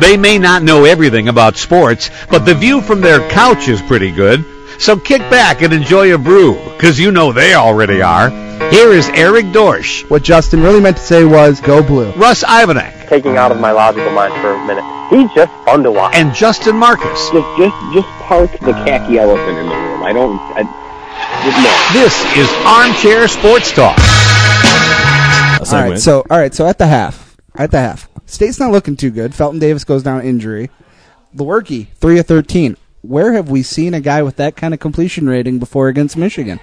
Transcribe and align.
They 0.00 0.16
may 0.16 0.38
not 0.38 0.62
know 0.62 0.84
everything 0.84 1.28
about 1.28 1.56
sports, 1.56 2.10
but 2.30 2.44
the 2.44 2.54
view 2.54 2.80
from 2.80 3.00
their 3.00 3.28
couch 3.30 3.68
is 3.68 3.82
pretty 3.82 4.10
good. 4.12 4.44
So 4.78 4.96
kick 4.96 5.20
back 5.22 5.62
and 5.62 5.72
enjoy 5.72 6.14
a 6.14 6.18
brew, 6.18 6.54
because 6.74 7.00
you 7.00 7.10
know 7.10 7.32
they 7.32 7.54
already 7.54 8.00
are. 8.00 8.30
Here 8.70 8.92
is 8.92 9.08
Eric 9.10 9.46
Dorsch, 9.46 10.08
What 10.10 10.22
Justin 10.22 10.62
really 10.62 10.80
meant 10.80 10.96
to 10.98 11.02
say 11.02 11.24
was 11.24 11.60
go 11.60 11.82
blue. 11.82 12.12
Russ 12.12 12.44
Ivanek, 12.44 13.08
taking 13.08 13.36
out 13.36 13.50
of 13.50 13.58
my 13.60 13.72
logical 13.72 14.10
mind 14.12 14.34
for 14.40 14.52
a 14.52 14.66
minute. 14.66 14.84
He's 15.10 15.32
just 15.34 15.52
fun 15.64 15.82
to 15.84 15.90
watch. 15.90 16.14
and 16.14 16.34
Justin 16.34 16.76
Marcus. 16.76 17.30
Just, 17.30 17.58
just, 17.58 17.74
just 17.94 18.08
park 18.22 18.52
the 18.60 18.72
khaki 18.84 19.18
elephant 19.18 19.58
in 19.58 19.66
the 19.66 19.74
room. 19.74 20.02
I 20.02 20.12
don't. 20.12 20.38
I, 20.54 20.62
just 21.42 21.58
no. 21.58 21.72
This 21.94 22.14
is 22.36 22.48
Armchair 22.66 23.26
Sports 23.26 23.72
Talk. 23.72 23.98
All 25.72 25.88
right, 25.90 25.98
so 25.98 26.24
all 26.30 26.38
right, 26.38 26.54
so 26.54 26.66
at 26.66 26.78
the 26.78 26.86
half, 26.86 27.27
at 27.58 27.70
the 27.70 27.78
half, 27.78 28.08
State's 28.26 28.58
not 28.60 28.72
looking 28.72 28.96
too 28.96 29.10
good. 29.10 29.34
Felton 29.34 29.58
Davis 29.58 29.84
goes 29.84 30.02
down 30.02 30.22
injury. 30.22 30.70
Lewerke, 31.34 31.88
three 31.94 32.18
of 32.18 32.26
thirteen. 32.26 32.76
Where 33.02 33.32
have 33.34 33.50
we 33.50 33.62
seen 33.62 33.94
a 33.94 34.00
guy 34.00 34.22
with 34.22 34.36
that 34.36 34.56
kind 34.56 34.74
of 34.74 34.80
completion 34.80 35.28
rating 35.28 35.58
before 35.58 35.88
against 35.88 36.16
Michigan? 36.16 36.60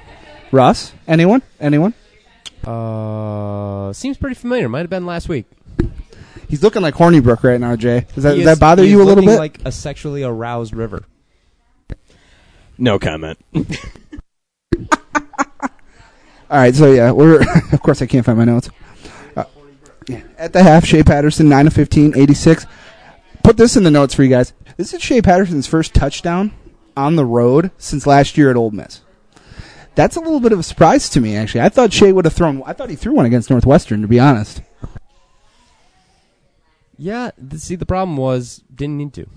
Russ, 0.52 0.94
anyone, 1.08 1.42
anyone? 1.60 1.94
Uh, 2.64 3.94
seems 3.94 4.18
pretty 4.18 4.36
familiar. 4.36 4.68
Might 4.68 4.82
have 4.82 4.90
been 4.90 5.06
last 5.06 5.30
week. 5.30 5.46
He's 6.48 6.64
looking 6.64 6.82
like 6.82 6.96
Hornibrook 6.96 7.44
right 7.44 7.60
now, 7.60 7.76
Jay. 7.76 8.06
Does 8.14 8.24
that, 8.24 8.36
does 8.36 8.46
that 8.46 8.60
bother 8.60 8.84
you 8.84 9.02
a 9.02 9.06
little 9.06 9.26
bit? 9.26 9.38
Like 9.38 9.60
a 9.66 9.72
sexually 9.72 10.24
aroused 10.24 10.76
river. 10.76 11.04
No 12.78 13.00
comment. 13.00 13.40
All 16.48 16.62
right, 16.62 16.76
so 16.76 16.92
yeah, 16.92 17.12
we're 17.12 17.42
of 17.72 17.82
course 17.82 18.02
I 18.02 18.06
can't 18.06 18.26
find 18.26 18.38
my 18.38 18.46
notes. 18.46 18.70
Yeah. 20.46 20.50
At 20.50 20.54
the 20.54 20.64
half, 20.64 20.86
Shea 20.86 21.04
Patterson, 21.04 21.50
nine 21.50 21.66
of 21.68 21.74
15, 21.74 22.14
86. 22.16 22.66
Put 23.44 23.58
this 23.58 23.76
in 23.76 23.84
the 23.84 23.92
notes 23.92 24.14
for 24.14 24.24
you 24.24 24.30
guys. 24.30 24.54
This 24.78 24.94
is 24.94 25.02
Shea 25.02 25.22
Patterson's 25.22 25.68
first 25.68 25.94
touchdown 25.94 26.54
on 26.96 27.16
the 27.16 27.26
road 27.26 27.72
since 27.78 28.06
last 28.06 28.38
year 28.38 28.50
at 28.52 28.56
Ole 28.56 28.72
Miss. 28.72 29.02
That's 29.96 30.16
a 30.16 30.20
little 30.20 30.40
bit 30.40 30.52
of 30.52 30.60
a 30.60 30.64
surprise 30.64 31.10
to 31.10 31.22
me, 31.22 31.36
actually. 31.36 31.62
I 31.62 31.70
thought 31.70 31.94
Shea 31.94 32.12
would 32.12 32.26
have 32.26 32.34
thrown. 32.34 32.62
I 32.66 32.74
thought 32.74 32.90
he 32.90 32.96
threw 32.96 33.14
one 33.14 33.26
against 33.26 33.50
Northwestern, 33.50 34.02
to 34.02 34.08
be 34.08 34.20
honest. 34.20 34.62
Yeah. 36.98 37.32
See, 37.56 37.76
the 37.76 37.86
problem 37.86 38.18
was 38.18 38.64
didn't 38.74 38.98
need 38.98 39.14
to. 39.14 39.28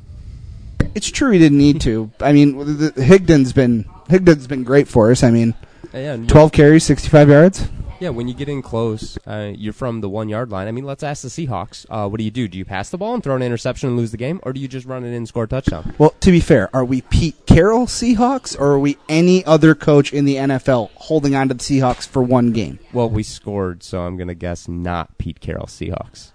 It's 0.95 1.11
true 1.11 1.31
he 1.31 1.39
didn't 1.39 1.59
need 1.59 1.81
to. 1.83 2.11
I 2.21 2.33
mean, 2.33 2.55
Higdon's 2.97 3.53
been 3.53 3.85
Higdon's 4.11 4.47
been 4.47 4.65
great 4.65 4.89
for 4.89 5.11
us. 5.11 5.23
I 5.23 5.31
mean, 5.31 5.55
yeah. 5.93 6.15
and- 6.15 6.29
twelve 6.29 6.53
carries, 6.53 6.85
sixty-five 6.85 7.29
yards. 7.29 7.69
Yeah. 8.01 8.11
When 8.11 8.29
you 8.29 8.35
get 8.35 8.49
in 8.49 8.63
close, 8.63 9.19
uh, 9.27 9.53
you're 9.55 9.73
from 9.73 10.01
the 10.01 10.09
one 10.09 10.29
yard 10.29 10.51
line. 10.51 10.69
I 10.69 10.73
mean, 10.73 10.85
let's 10.85 11.03
ask 11.03 11.23
the 11.23 11.29
Seahawks. 11.29 11.87
Uh, 11.91 12.09
what 12.09 12.19
do 12.19 12.25
you 12.25 12.31
do? 12.31 12.49
Do 12.49 12.59
you 12.59 12.65
pass 12.65 12.91
the 12.91 12.99
ball 12.99 13.15
and 13.15 13.23
throw 13.23 13.35
an 13.37 13.43
interception 13.43 13.89
and 13.89 13.99
lose 13.99 14.11
the 14.11 14.17
game, 14.17 14.41
or 14.45 14.53
do 14.53 14.61
you 14.61 14.69
just 14.69 14.87
run 14.87 15.05
it 15.05 15.09
in 15.09 15.15
and 15.15 15.29
score 15.29 15.45
a 15.45 15.49
touchdown? 15.49 15.95
Well, 15.99 16.15
to 16.21 16.31
be 16.31 16.41
fair, 16.41 16.75
are 16.75 16.85
we 16.85 17.03
Pete 17.03 17.47
Carroll 17.47 17.87
Seahawks 17.87 18.59
or 18.59 18.73
are 18.73 18.79
we 18.79 18.99
any 19.09 19.45
other 19.45 19.75
coach 19.75 20.13
in 20.13 20.25
the 20.25 20.37
NFL 20.37 20.91
holding 20.95 21.35
on 21.35 21.49
to 21.49 21.55
the 21.55 21.63
Seahawks 21.63 22.07
for 22.07 22.23
one 22.23 22.53
game? 22.53 22.79
Well, 22.93 23.11
we 23.11 23.23
scored, 23.23 23.83
so 23.83 24.03
I'm 24.03 24.17
gonna 24.17 24.35
guess 24.35 24.69
not 24.69 25.19
Pete 25.19 25.41
Carroll 25.41 25.67
Seahawks. 25.67 26.33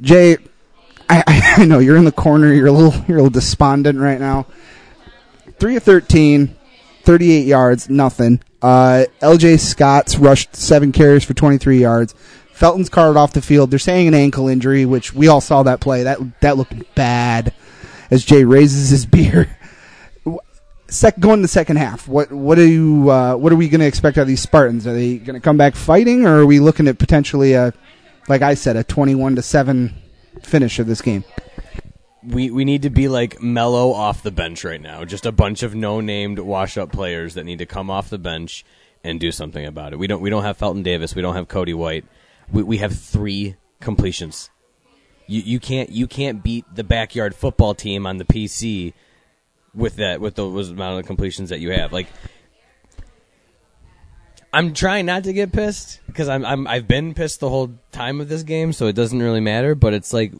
Jay, 0.00 0.38
I, 1.08 1.54
I, 1.58 1.64
know 1.66 1.78
you're 1.78 1.96
in 1.96 2.04
the 2.04 2.12
corner. 2.12 2.52
You're 2.52 2.68
a 2.68 2.72
little 2.72 3.04
you're 3.08 3.18
a 3.18 3.22
little 3.22 3.30
despondent 3.30 3.98
right 3.98 4.20
now. 4.20 4.46
Three 5.58 5.76
of 5.76 5.82
13, 5.82 6.56
38 7.02 7.46
yards, 7.46 7.90
nothing. 7.90 8.40
Uh, 8.62 9.06
L.J. 9.20 9.56
Scott's 9.56 10.18
rushed 10.18 10.54
seven 10.54 10.92
carries 10.92 11.24
for 11.24 11.34
23 11.34 11.80
yards. 11.80 12.14
Felton's 12.52 12.90
carted 12.90 13.16
off 13.16 13.32
the 13.32 13.40
field. 13.40 13.70
They're 13.70 13.78
saying 13.78 14.08
an 14.08 14.14
ankle 14.14 14.46
injury, 14.48 14.84
which 14.84 15.14
we 15.14 15.28
all 15.28 15.40
saw 15.40 15.62
that 15.62 15.80
play. 15.80 16.02
That 16.02 16.40
that 16.40 16.58
looked 16.58 16.94
bad. 16.94 17.54
As 18.10 18.24
Jay 18.24 18.44
raises 18.44 18.90
his 18.90 19.06
beer. 19.06 19.56
Sec- 20.88 21.20
going 21.20 21.38
to 21.38 21.42
the 21.42 21.48
second 21.48 21.76
half. 21.76 22.06
What 22.06 22.30
what 22.32 22.58
are 22.58 22.66
you 22.66 23.08
uh, 23.10 23.36
what 23.36 23.52
are 23.52 23.56
we 23.56 23.68
going 23.68 23.80
to 23.80 23.86
expect 23.86 24.18
out 24.18 24.22
of 24.22 24.28
these 24.28 24.42
Spartans? 24.42 24.86
Are 24.86 24.92
they 24.92 25.16
going 25.16 25.34
to 25.34 25.40
come 25.40 25.56
back 25.56 25.74
fighting, 25.74 26.26
or 26.26 26.40
are 26.40 26.46
we 26.46 26.60
looking 26.60 26.86
at 26.88 26.98
potentially 26.98 27.54
a, 27.54 27.72
like 28.28 28.42
I 28.42 28.54
said, 28.54 28.76
a 28.76 28.84
twenty-one 28.84 29.36
to 29.36 29.42
seven 29.42 29.94
finish 30.42 30.78
of 30.78 30.86
this 30.86 31.00
game? 31.00 31.24
We 32.22 32.50
we 32.50 32.64
need 32.64 32.82
to 32.82 32.90
be 32.90 33.08
like 33.08 33.42
mellow 33.42 33.92
off 33.92 34.22
the 34.22 34.30
bench 34.30 34.64
right 34.64 34.80
now. 34.80 35.04
Just 35.04 35.26
a 35.26 35.32
bunch 35.32 35.62
of 35.62 35.74
no 35.74 36.00
named 36.00 36.38
wash 36.38 36.76
up 36.76 36.92
players 36.92 37.34
that 37.34 37.44
need 37.44 37.58
to 37.58 37.66
come 37.66 37.90
off 37.90 38.10
the 38.10 38.18
bench 38.18 38.64
and 39.02 39.18
do 39.18 39.32
something 39.32 39.64
about 39.64 39.92
it. 39.92 39.98
We 39.98 40.06
don't 40.06 40.20
we 40.20 40.30
don't 40.30 40.42
have 40.42 40.56
Felton 40.56 40.82
Davis, 40.82 41.14
we 41.14 41.22
don't 41.22 41.34
have 41.34 41.48
Cody 41.48 41.74
White. 41.74 42.04
We 42.52 42.62
we 42.62 42.78
have 42.78 42.98
three 42.98 43.56
completions. 43.80 44.50
You 45.26 45.40
you 45.42 45.60
can't 45.60 45.90
you 45.90 46.06
can't 46.06 46.42
beat 46.42 46.64
the 46.74 46.84
backyard 46.84 47.34
football 47.34 47.74
team 47.74 48.06
on 48.06 48.18
the 48.18 48.24
PC 48.24 48.92
with 49.74 49.96
that 49.96 50.20
with 50.20 50.34
those 50.34 50.70
amount 50.70 51.00
of 51.00 51.06
completions 51.06 51.50
that 51.50 51.60
you 51.60 51.70
have. 51.72 51.92
Like 51.92 52.08
I'm 54.52 54.74
trying 54.74 55.06
not 55.06 55.24
to 55.24 55.32
get 55.32 55.52
pissed 55.52 56.00
because 56.06 56.28
I'm, 56.28 56.44
I'm 56.44 56.66
I've 56.66 56.88
been 56.88 57.14
pissed 57.14 57.40
the 57.40 57.48
whole 57.48 57.72
time 57.92 58.20
of 58.20 58.28
this 58.28 58.42
game, 58.42 58.72
so 58.72 58.88
it 58.88 58.94
doesn't 58.94 59.20
really 59.20 59.40
matter. 59.40 59.74
But 59.74 59.94
it's 59.94 60.12
like 60.12 60.32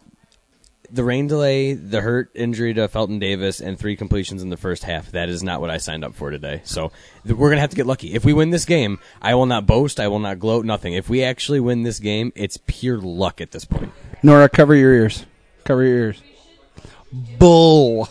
the 0.92 1.04
rain 1.04 1.26
delay, 1.26 1.74
the 1.74 2.00
hurt 2.00 2.30
injury 2.34 2.74
to 2.74 2.88
Felton 2.88 3.18
Davis, 3.18 3.60
and 3.60 3.78
three 3.78 3.96
completions 3.96 4.42
in 4.42 4.50
the 4.50 4.56
first 4.56 4.84
half. 4.84 5.10
That 5.12 5.28
is 5.28 5.42
not 5.42 5.60
what 5.60 5.70
I 5.70 5.76
signed 5.78 6.04
up 6.04 6.14
for 6.14 6.30
today. 6.30 6.60
So 6.64 6.92
th- 7.24 7.36
we're 7.36 7.50
gonna 7.50 7.60
have 7.60 7.70
to 7.70 7.76
get 7.76 7.86
lucky. 7.86 8.14
If 8.14 8.24
we 8.24 8.32
win 8.32 8.50
this 8.50 8.64
game, 8.64 8.98
I 9.22 9.34
will 9.34 9.46
not 9.46 9.66
boast. 9.66 10.00
I 10.00 10.08
will 10.08 10.18
not 10.18 10.38
gloat. 10.38 10.64
Nothing. 10.64 10.94
If 10.94 11.08
we 11.08 11.22
actually 11.22 11.60
win 11.60 11.82
this 11.82 11.98
game, 11.98 12.32
it's 12.34 12.58
pure 12.66 12.98
luck 12.98 13.40
at 13.40 13.52
this 13.52 13.64
point. 13.64 13.92
Nora, 14.22 14.48
cover 14.48 14.74
your 14.74 14.92
ears. 14.92 15.26
Cover 15.64 15.84
your 15.84 15.96
ears. 15.96 16.22
Bull. 17.38 18.08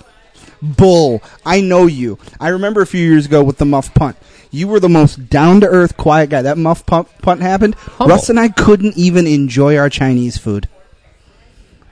Bull. 0.61 1.21
I 1.45 1.61
know 1.61 1.85
you. 1.85 2.17
I 2.39 2.49
remember 2.49 2.81
a 2.81 2.87
few 2.87 3.05
years 3.05 3.25
ago 3.25 3.43
with 3.43 3.57
the 3.57 3.65
muff 3.65 3.93
punt. 3.93 4.17
You 4.51 4.67
were 4.67 4.79
the 4.79 4.89
most 4.89 5.29
down 5.29 5.61
to 5.61 5.67
earth, 5.67 5.95
quiet 5.95 6.31
guy. 6.31 6.41
That 6.41 6.57
muff 6.57 6.85
punt, 6.85 7.07
punt 7.21 7.41
happened. 7.41 7.75
Russ 7.99 8.29
and 8.29 8.39
I 8.39 8.49
couldn't 8.49 8.97
even 8.97 9.27
enjoy 9.27 9.77
our 9.77 9.89
Chinese 9.89 10.37
food. 10.37 10.67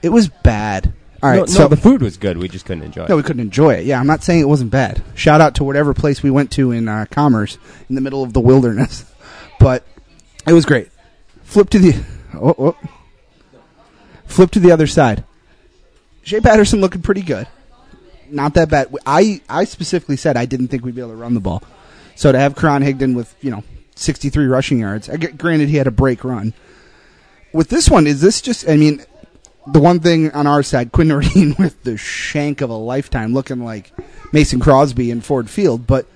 It 0.02 0.10
was 0.10 0.28
bad. 0.28 0.92
All 1.22 1.30
right, 1.30 1.40
no, 1.40 1.46
so 1.46 1.62
no, 1.62 1.68
the 1.68 1.76
food 1.76 2.00
was 2.00 2.16
good. 2.16 2.38
We 2.38 2.48
just 2.48 2.64
couldn't 2.64 2.84
enjoy 2.84 3.04
it. 3.04 3.08
no, 3.08 3.16
we 3.16 3.24
couldn't 3.24 3.40
enjoy 3.40 3.74
it. 3.74 3.86
Yeah, 3.86 3.98
I'm 3.98 4.06
not 4.06 4.22
saying 4.22 4.40
it 4.40 4.48
wasn't 4.48 4.70
bad. 4.70 5.02
Shout 5.16 5.40
out 5.40 5.56
to 5.56 5.64
whatever 5.64 5.92
place 5.92 6.22
we 6.22 6.30
went 6.30 6.52
to 6.52 6.70
in 6.70 6.86
uh, 6.86 7.06
Commerce 7.10 7.58
in 7.88 7.96
the 7.96 8.00
middle 8.00 8.22
of 8.22 8.32
the 8.32 8.40
wilderness, 8.40 9.04
but 9.60 9.84
it 10.46 10.52
was 10.52 10.64
great. 10.64 10.90
Flip 11.42 11.68
to 11.70 11.78
the 11.80 12.04
oh, 12.34 12.54
oh. 12.58 12.76
flip 14.26 14.52
to 14.52 14.60
the 14.60 14.70
other 14.70 14.86
side. 14.86 15.24
Shea 16.22 16.40
Patterson 16.40 16.80
looking 16.80 17.02
pretty 17.02 17.22
good. 17.22 17.48
Not 18.30 18.54
that 18.54 18.68
bad. 18.68 18.94
I 19.04 19.40
I 19.48 19.64
specifically 19.64 20.16
said 20.16 20.36
I 20.36 20.46
didn't 20.46 20.68
think 20.68 20.84
we'd 20.84 20.94
be 20.94 21.00
able 21.00 21.12
to 21.12 21.16
run 21.16 21.34
the 21.34 21.40
ball. 21.40 21.64
So 22.14 22.30
to 22.30 22.38
have 22.38 22.54
Karan 22.54 22.82
Higdon 22.82 23.16
with 23.16 23.34
you 23.40 23.50
know 23.50 23.64
63 23.96 24.46
rushing 24.46 24.78
yards, 24.78 25.08
I 25.08 25.16
get, 25.16 25.38
granted 25.38 25.68
he 25.68 25.76
had 25.76 25.86
a 25.86 25.92
break 25.92 26.22
run. 26.22 26.54
With 27.52 27.70
this 27.70 27.88
one, 27.88 28.06
is 28.06 28.20
this 28.20 28.40
just? 28.40 28.68
I 28.68 28.76
mean, 28.76 29.04
the 29.72 29.80
one 29.80 30.00
thing 30.00 30.30
on 30.32 30.46
our 30.46 30.62
side, 30.62 30.92
Quinn 30.92 31.08
Nordin 31.08 31.58
with 31.58 31.82
the 31.82 31.96
shank 31.96 32.60
of 32.60 32.70
a 32.70 32.76
lifetime, 32.76 33.34
looking 33.34 33.64
like 33.64 33.92
Mason 34.32 34.60
Crosby 34.60 35.10
in 35.10 35.20
Ford 35.20 35.48
Field. 35.50 35.86
But 35.86 36.06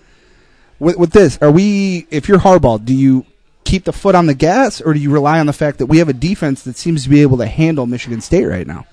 with, 0.78 0.96
with 0.96 1.12
this, 1.12 1.38
are 1.40 1.50
we? 1.50 2.06
If 2.10 2.28
you're 2.28 2.38
Harbaugh, 2.38 2.84
do 2.84 2.94
you 2.94 3.26
keep 3.64 3.84
the 3.84 3.92
foot 3.92 4.14
on 4.14 4.26
the 4.26 4.34
gas, 4.34 4.80
or 4.80 4.94
do 4.94 5.00
you 5.00 5.10
rely 5.10 5.38
on 5.38 5.46
the 5.46 5.52
fact 5.52 5.78
that 5.78 5.86
we 5.86 5.98
have 5.98 6.08
a 6.08 6.14
defense 6.14 6.62
that 6.62 6.76
seems 6.76 7.04
to 7.04 7.08
be 7.08 7.22
able 7.22 7.38
to 7.38 7.46
handle 7.46 7.86
Michigan 7.86 8.20
State 8.20 8.46
right 8.46 8.66
now? 8.66 8.86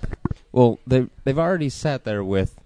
Well, 0.52 0.80
they 0.86 1.08
they've 1.24 1.40
already 1.40 1.70
sat 1.70 2.04
there 2.04 2.24
with 2.24 2.60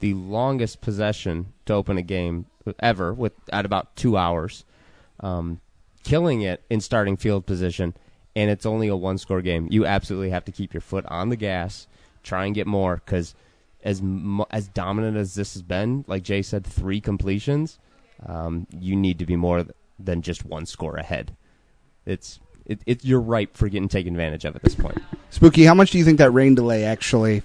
the 0.00 0.14
longest 0.14 0.80
possession 0.80 1.52
to 1.66 1.74
open 1.74 1.98
a 1.98 2.02
game 2.02 2.46
ever, 2.80 3.12
with 3.12 3.32
at 3.52 3.64
about 3.64 3.96
two 3.96 4.16
hours, 4.16 4.64
um, 5.20 5.60
killing 6.02 6.42
it 6.42 6.62
in 6.70 6.80
starting 6.80 7.16
field 7.16 7.46
position, 7.46 7.94
and 8.36 8.50
it's 8.50 8.66
only 8.66 8.88
a 8.88 8.96
one 8.96 9.18
score 9.18 9.42
game. 9.42 9.68
You 9.70 9.86
absolutely 9.86 10.30
have 10.30 10.44
to 10.46 10.52
keep 10.52 10.74
your 10.74 10.80
foot 10.80 11.04
on 11.06 11.28
the 11.28 11.36
gas, 11.36 11.86
try 12.22 12.46
and 12.46 12.54
get 12.54 12.66
more, 12.66 12.96
because 13.04 13.34
as 13.82 14.02
as 14.50 14.68
dominant 14.68 15.16
as 15.16 15.34
this 15.34 15.54
has 15.54 15.62
been, 15.62 16.04
like 16.08 16.22
Jay 16.22 16.42
said, 16.42 16.66
three 16.66 17.00
completions, 17.00 17.78
um, 18.26 18.66
you 18.78 18.96
need 18.96 19.18
to 19.18 19.26
be 19.26 19.36
more 19.36 19.66
than 19.98 20.22
just 20.22 20.44
one 20.44 20.66
score 20.66 20.96
ahead. 20.96 21.36
It's 22.06 22.40
it, 22.66 22.80
it 22.86 23.04
you're 23.04 23.20
ripe 23.20 23.56
for 23.56 23.68
getting 23.68 23.88
taken 23.88 24.14
advantage 24.14 24.44
of 24.44 24.56
at 24.56 24.62
this 24.62 24.74
point. 24.74 24.98
Spooky, 25.30 25.64
how 25.64 25.74
much 25.74 25.90
do 25.90 25.98
you 25.98 26.04
think 26.04 26.18
that 26.18 26.30
rain 26.30 26.54
delay 26.54 26.84
actually 26.84 27.42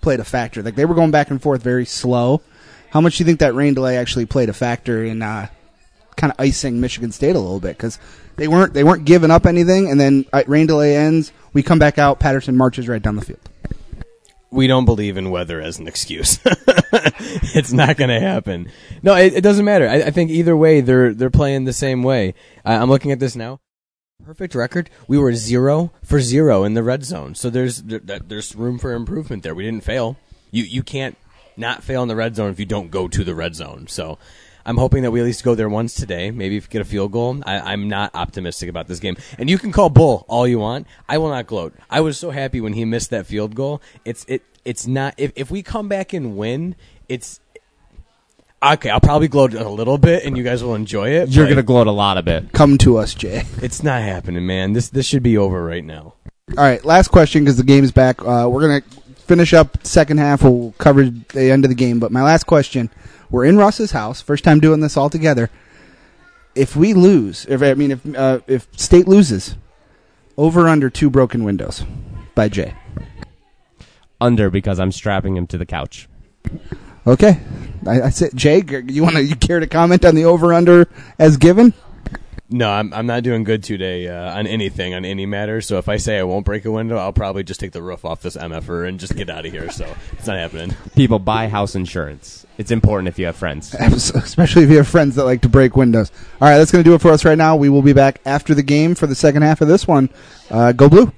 played 0.00 0.20
a 0.20 0.24
factor? 0.24 0.62
Like 0.62 0.74
they 0.74 0.84
were 0.84 0.94
going 0.94 1.10
back 1.10 1.30
and 1.30 1.40
forth 1.40 1.62
very 1.62 1.86
slow. 1.86 2.42
How 2.90 3.00
much 3.00 3.16
do 3.16 3.24
you 3.24 3.26
think 3.26 3.40
that 3.40 3.54
rain 3.54 3.74
delay 3.74 3.96
actually 3.96 4.26
played 4.26 4.50
a 4.50 4.52
factor 4.52 5.02
in 5.02 5.22
uh, 5.22 5.48
kind 6.16 6.32
of 6.32 6.40
icing 6.40 6.80
Michigan 6.80 7.12
State 7.12 7.36
a 7.36 7.40
little 7.40 7.60
bit? 7.60 7.76
Because 7.76 7.98
they 8.36 8.48
weren't 8.48 8.74
they 8.74 8.84
weren't 8.84 9.04
giving 9.04 9.30
up 9.30 9.46
anything, 9.46 9.90
and 9.90 10.00
then 10.00 10.24
uh, 10.32 10.42
rain 10.46 10.66
delay 10.66 10.96
ends. 10.96 11.32
We 11.52 11.62
come 11.62 11.78
back 11.78 11.98
out. 11.98 12.18
Patterson 12.18 12.56
marches 12.56 12.88
right 12.88 13.02
down 13.02 13.16
the 13.16 13.24
field. 13.24 13.40
we 14.50 14.66
don't 14.66 14.84
believe 14.84 15.16
in 15.16 15.30
weather 15.30 15.60
as 15.60 15.78
an 15.78 15.88
excuse. 15.88 16.38
it's 17.54 17.72
not 17.72 17.96
going 17.96 18.10
to 18.10 18.20
happen. 18.20 18.70
No, 19.02 19.14
it, 19.14 19.34
it 19.34 19.40
doesn't 19.40 19.64
matter. 19.64 19.88
I, 19.88 20.02
I 20.02 20.10
think 20.10 20.30
either 20.30 20.56
way, 20.56 20.80
they're 20.80 21.14
they're 21.14 21.30
playing 21.30 21.64
the 21.64 21.72
same 21.72 22.02
way. 22.02 22.34
I, 22.64 22.74
I'm 22.74 22.88
looking 22.90 23.12
at 23.12 23.18
this 23.18 23.36
now. 23.36 23.60
perfect 24.24 24.54
record, 24.54 24.90
we 25.08 25.18
were 25.18 25.34
zero 25.34 25.92
for 26.02 26.20
zero 26.20 26.64
in 26.64 26.74
the 26.74 26.82
red 26.82 27.04
zone. 27.04 27.34
So 27.34 27.50
there's 27.50 27.82
there, 27.82 28.00
there's 28.20 28.54
room 28.54 28.78
for 28.78 28.92
improvement 28.92 29.42
there. 29.42 29.54
We 29.54 29.64
didn't 29.64 29.84
fail. 29.84 30.16
You 30.50 30.64
you 30.64 30.82
can't 30.82 31.16
not 31.56 31.82
fail 31.82 32.02
in 32.02 32.08
the 32.08 32.16
red 32.16 32.36
zone 32.36 32.50
if 32.50 32.58
you 32.58 32.66
don't 32.66 32.90
go 32.90 33.08
to 33.08 33.24
the 33.24 33.34
red 33.34 33.54
zone. 33.54 33.86
So 33.86 34.18
I'm 34.64 34.76
hoping 34.76 35.02
that 35.02 35.10
we 35.10 35.20
at 35.20 35.24
least 35.24 35.44
go 35.44 35.54
there 35.54 35.68
once 35.68 35.94
today. 35.94 36.30
Maybe 36.30 36.60
get 36.60 36.80
a 36.80 36.84
field 36.84 37.12
goal. 37.12 37.42
I, 37.44 37.72
I'm 37.72 37.88
not 37.88 38.14
optimistic 38.14 38.68
about 38.68 38.88
this 38.88 39.00
game. 39.00 39.16
And 39.38 39.50
you 39.50 39.58
can 39.58 39.72
call 39.72 39.90
Bull 39.90 40.24
all 40.28 40.46
you 40.46 40.58
want. 40.58 40.86
I 41.08 41.18
will 41.18 41.30
not 41.30 41.46
gloat. 41.46 41.74
I 41.90 42.00
was 42.00 42.18
so 42.18 42.30
happy 42.30 42.60
when 42.60 42.72
he 42.72 42.84
missed 42.84 43.10
that 43.10 43.26
field 43.26 43.54
goal. 43.54 43.82
It's 44.04 44.24
it 44.28 44.42
it's 44.64 44.86
not 44.86 45.14
if 45.16 45.32
if 45.36 45.50
we 45.50 45.62
come 45.62 45.88
back 45.88 46.12
and 46.12 46.36
win, 46.36 46.76
it's 47.08 47.40
okay. 48.62 48.90
I'll 48.90 49.00
probably 49.00 49.28
gloat 49.28 49.54
a 49.54 49.68
little 49.68 49.98
bit, 49.98 50.24
and 50.24 50.36
you 50.36 50.44
guys 50.44 50.62
will 50.62 50.74
enjoy 50.74 51.10
it. 51.10 51.28
You're 51.28 51.48
gonna 51.48 51.62
gloat 51.62 51.86
a 51.86 51.92
lot 51.92 52.18
of 52.18 52.28
it. 52.28 52.52
Come 52.52 52.78
to 52.78 52.98
us, 52.98 53.14
Jay. 53.14 53.44
it's 53.62 53.82
not 53.82 54.02
happening, 54.02 54.46
man. 54.46 54.72
This 54.72 54.88
this 54.88 55.06
should 55.06 55.22
be 55.22 55.36
over 55.36 55.64
right 55.64 55.84
now. 55.84 56.14
All 56.50 56.64
right, 56.64 56.84
last 56.84 57.08
question 57.08 57.44
because 57.44 57.56
the 57.56 57.64
game's 57.64 57.92
back. 57.92 58.20
Uh, 58.20 58.48
we're 58.50 58.60
gonna 58.60 58.82
finish 59.22 59.52
up 59.52 59.86
second 59.86 60.18
half. 60.18 60.42
We'll 60.42 60.74
cover 60.78 61.04
the 61.04 61.50
end 61.50 61.64
of 61.64 61.68
the 61.68 61.74
game. 61.74 61.98
But 61.98 62.12
my 62.12 62.22
last 62.22 62.44
question: 62.44 62.90
We're 63.30 63.44
in 63.44 63.56
Russ's 63.56 63.92
house. 63.92 64.20
First 64.20 64.44
time 64.44 64.60
doing 64.60 64.80
this 64.80 64.96
all 64.96 65.10
together. 65.10 65.50
If 66.54 66.76
we 66.76 66.92
lose, 66.92 67.46
if 67.48 67.62
I 67.62 67.74
mean, 67.74 67.92
if 67.92 68.16
uh, 68.16 68.40
if 68.46 68.68
State 68.78 69.08
loses, 69.08 69.56
over 70.36 70.68
under 70.68 70.90
two 70.90 71.10
broken 71.10 71.44
windows 71.44 71.84
by 72.34 72.48
Jay. 72.48 72.74
Under 74.20 74.50
because 74.50 74.78
I'm 74.78 74.92
strapping 74.92 75.36
him 75.36 75.46
to 75.48 75.58
the 75.58 75.66
couch. 75.66 76.08
Okay, 77.06 77.40
I, 77.86 78.02
I 78.02 78.10
said 78.10 78.30
Jay. 78.34 78.62
You 78.86 79.02
want 79.02 79.16
to? 79.16 79.24
You 79.24 79.36
care 79.36 79.60
to 79.60 79.66
comment 79.66 80.04
on 80.04 80.14
the 80.14 80.24
over 80.24 80.52
under 80.52 80.88
as 81.18 81.36
given? 81.36 81.74
No, 82.50 82.70
I'm 82.70 82.92
I'm 82.92 83.06
not 83.06 83.22
doing 83.22 83.44
good 83.44 83.62
today 83.62 84.08
uh, 84.08 84.38
on 84.38 84.46
anything 84.46 84.92
on 84.92 85.04
any 85.06 85.24
matter. 85.24 85.60
So 85.62 85.78
if 85.78 85.88
I 85.88 85.96
say 85.96 86.18
I 86.18 86.22
won't 86.24 86.44
break 86.44 86.66
a 86.66 86.70
window, 86.70 86.98
I'll 86.98 87.12
probably 87.12 87.44
just 87.44 87.60
take 87.60 87.72
the 87.72 87.82
roof 87.82 88.04
off 88.04 88.20
this 88.20 88.36
mf'er 88.36 88.86
and 88.86 89.00
just 89.00 89.16
get 89.16 89.30
out 89.30 89.46
of 89.46 89.52
here. 89.52 89.70
So 89.70 89.86
it's 90.12 90.26
not 90.26 90.36
happening. 90.36 90.76
People 90.94 91.18
buy 91.18 91.48
house 91.48 91.74
insurance. 91.74 92.46
It's 92.58 92.70
important 92.70 93.08
if 93.08 93.18
you 93.18 93.26
have 93.26 93.36
friends. 93.36 93.74
especially 93.80 94.64
if 94.64 94.70
you 94.70 94.76
have 94.76 94.88
friends 94.88 95.16
that 95.16 95.24
like 95.24 95.40
to 95.42 95.48
break 95.48 95.76
windows. 95.76 96.12
All 96.40 96.48
right, 96.48 96.58
that's 96.58 96.70
going 96.70 96.84
to 96.84 96.88
do 96.90 96.94
it 96.94 97.00
for 97.00 97.10
us 97.10 97.24
right 97.24 97.38
now. 97.38 97.56
We 97.56 97.70
will 97.70 97.80
be 97.80 97.94
back 97.94 98.20
after 98.26 98.54
the 98.54 98.62
game 98.62 98.94
for 98.94 99.06
the 99.06 99.14
second 99.14 99.42
half 99.42 99.62
of 99.62 99.68
this 99.68 99.88
one. 99.88 100.10
Uh, 100.50 100.72
go 100.72 100.90
blue. 100.90 101.10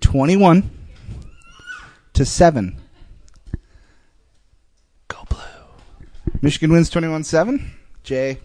21 0.00 0.68
to 2.14 2.24
7. 2.24 2.76
Go 5.06 5.18
blue. 5.28 5.38
Michigan 6.40 6.72
wins 6.72 6.90
21 6.90 7.22
7. 7.24 7.72
Jay, 8.02 8.40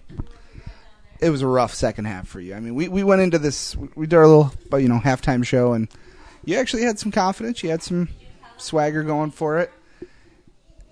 it 1.20 1.30
was 1.30 1.42
a 1.42 1.48
rough 1.48 1.74
second 1.74 2.06
half 2.06 2.28
for 2.28 2.40
you. 2.40 2.54
I 2.54 2.60
mean, 2.60 2.76
we, 2.76 2.88
we 2.88 3.04
went 3.04 3.22
into 3.22 3.40
this, 3.40 3.76
we 3.76 4.08
did 4.08 4.16
our 4.16 4.28
little, 4.28 4.54
you 4.80 4.88
know, 4.88 5.00
halftime 5.00 5.46
show, 5.46 5.74
and 5.74 5.88
you 6.46 6.58
actually 6.58 6.84
had 6.84 7.00
some 7.00 7.12
confidence. 7.12 7.64
You 7.64 7.70
had 7.70 7.84
some 7.84 8.10
swagger 8.58 9.04
going 9.04 9.32
for 9.32 9.60
it. 9.60 9.72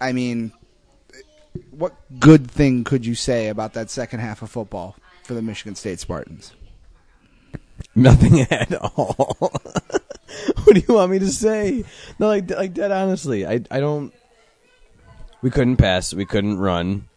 I 0.02 0.12
mean, 0.12 0.52
what 1.72 1.96
good 2.20 2.50
thing 2.50 2.84
could 2.84 3.06
you 3.06 3.16
say 3.16 3.48
about 3.48 3.74
that 3.74 3.90
second 3.90 4.20
half 4.20 4.42
of 4.42 4.52
football 4.52 4.96
for 5.24 5.34
the 5.34 5.42
Michigan 5.42 5.76
State 5.76 6.00
Spartans? 6.00 6.54
Nothing 7.96 8.42
at 8.52 8.74
all. 8.74 9.36
what 10.64 10.76
do 10.76 10.84
you 10.88 10.96
want 10.96 11.12
me 11.12 11.20
to 11.20 11.32
say? 11.32 11.84
No, 12.20 12.28
like 12.28 12.50
like 12.50 12.74
dead 12.74 12.92
honestly, 12.92 13.46
I 13.46 13.62
I 13.72 13.80
don't. 13.80 14.14
We 15.42 15.52
couldn't 15.52 15.78
pass. 15.78 16.14
We 16.14 16.26
couldn't 16.26 16.58
run. 16.58 17.08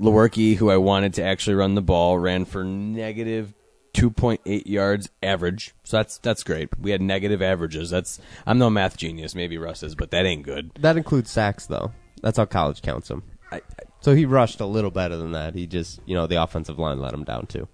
Lewerke, 0.00 0.56
who 0.56 0.70
I 0.70 0.76
wanted 0.76 1.14
to 1.14 1.22
actually 1.22 1.54
run 1.54 1.74
the 1.74 1.82
ball, 1.82 2.18
ran 2.18 2.44
for 2.44 2.64
negative 2.64 3.54
two 3.92 4.10
point 4.10 4.40
eight 4.46 4.66
yards 4.66 5.10
average. 5.22 5.74
So 5.84 5.98
that's 5.98 6.18
that's 6.18 6.42
great. 6.42 6.68
We 6.78 6.90
had 6.92 7.00
negative 7.02 7.42
averages. 7.42 7.90
That's 7.90 8.20
I'm 8.46 8.58
no 8.58 8.70
math 8.70 8.96
genius. 8.96 9.34
Maybe 9.34 9.58
Russ 9.58 9.82
is, 9.82 9.94
but 9.94 10.10
that 10.12 10.24
ain't 10.26 10.44
good. 10.44 10.72
That 10.80 10.96
includes 10.96 11.30
sacks, 11.30 11.66
though. 11.66 11.92
That's 12.22 12.38
how 12.38 12.44
college 12.46 12.82
counts 12.82 13.08
them. 13.08 13.22
I, 13.50 13.56
I, 13.56 13.60
So 14.00 14.14
he 14.14 14.24
rushed 14.24 14.60
a 14.60 14.66
little 14.66 14.90
better 14.90 15.16
than 15.16 15.32
that. 15.32 15.54
He 15.54 15.66
just, 15.66 16.00
you 16.06 16.14
know, 16.14 16.26
the 16.26 16.42
offensive 16.42 16.78
line 16.78 17.00
let 17.00 17.12
him 17.12 17.24
down 17.24 17.46
too. 17.46 17.68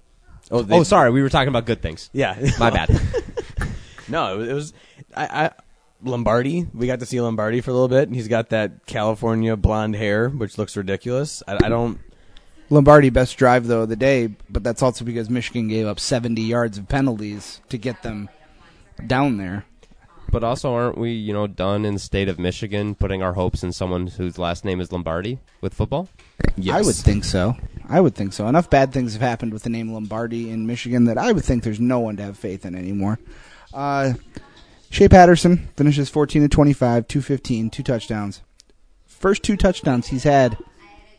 oh, 0.50 0.62
they- 0.62 0.74
oh, 0.76 0.82
sorry, 0.82 1.10
we 1.10 1.22
were 1.22 1.28
talking 1.28 1.48
about 1.48 1.66
good 1.66 1.82
things. 1.82 2.10
Yeah, 2.12 2.36
My 2.58 2.70
bad. 2.70 2.88
No, 4.10 4.34
it 4.34 4.38
was, 4.38 4.48
it 4.48 4.54
was 4.54 4.72
I, 5.14 5.44
I 5.44 5.50
Lombardi. 6.02 6.66
We 6.72 6.86
got 6.86 7.00
to 7.00 7.06
see 7.06 7.20
Lombardi 7.20 7.60
for 7.60 7.70
a 7.70 7.74
little 7.74 7.88
bit, 7.88 8.08
and 8.08 8.14
he's 8.16 8.26
got 8.28 8.48
that 8.50 8.86
California 8.86 9.54
blonde 9.54 9.96
hair, 9.96 10.30
which 10.30 10.56
looks 10.56 10.76
ridiculous. 10.78 11.42
I, 11.46 11.58
I 11.64 11.68
don't. 11.68 12.00
Lombardi 12.70 13.10
best 13.10 13.36
drive 13.38 13.66
though 13.66 13.82
of 13.82 13.88
the 13.88 13.96
day, 13.96 14.28
but 14.50 14.62
that's 14.62 14.82
also 14.82 15.04
because 15.04 15.30
Michigan 15.30 15.68
gave 15.68 15.86
up 15.86 15.98
70 15.98 16.42
yards 16.42 16.78
of 16.78 16.88
penalties 16.88 17.60
to 17.70 17.78
get 17.78 18.02
them 18.02 18.28
down 19.06 19.36
there. 19.38 19.64
but 20.30 20.44
also, 20.44 20.74
aren't 20.74 20.98
we, 20.98 21.12
you 21.12 21.32
know, 21.32 21.46
done 21.46 21.84
in 21.86 21.94
the 21.94 22.00
state 22.00 22.28
of 22.28 22.38
Michigan 22.38 22.94
putting 22.94 23.22
our 23.22 23.32
hopes 23.32 23.62
in 23.62 23.72
someone 23.72 24.06
whose 24.08 24.36
last 24.38 24.64
name 24.64 24.80
is 24.80 24.92
Lombardi 24.92 25.38
with 25.62 25.72
football? 25.72 26.08
I 26.70 26.82
would 26.82 26.96
think 26.96 27.24
so. 27.24 27.56
I 27.88 28.00
would 28.00 28.14
think 28.14 28.34
so. 28.34 28.46
Enough 28.46 28.68
bad 28.68 28.92
things 28.92 29.14
have 29.14 29.22
happened 29.22 29.52
with 29.54 29.62
the 29.62 29.70
name 29.70 29.90
Lombardi 29.90 30.50
in 30.50 30.66
Michigan 30.66 31.04
that 31.04 31.16
I 31.16 31.32
would 31.32 31.44
think 31.44 31.62
there's 31.62 31.80
no 31.80 32.00
one 32.00 32.16
to 32.18 32.24
have 32.24 32.36
faith 32.36 32.66
in 32.66 32.74
anymore. 32.74 33.18
Uh, 33.72 34.14
Shea 34.90 35.08
Patterson 35.08 35.68
finishes 35.76 36.10
14 36.10 36.42
to 36.42 36.48
25, 36.48 37.08
215, 37.08 37.70
two 37.70 37.82
touchdowns. 37.82 38.42
First 39.06 39.42
two 39.42 39.56
touchdowns 39.56 40.08
he's 40.08 40.24
had 40.24 40.58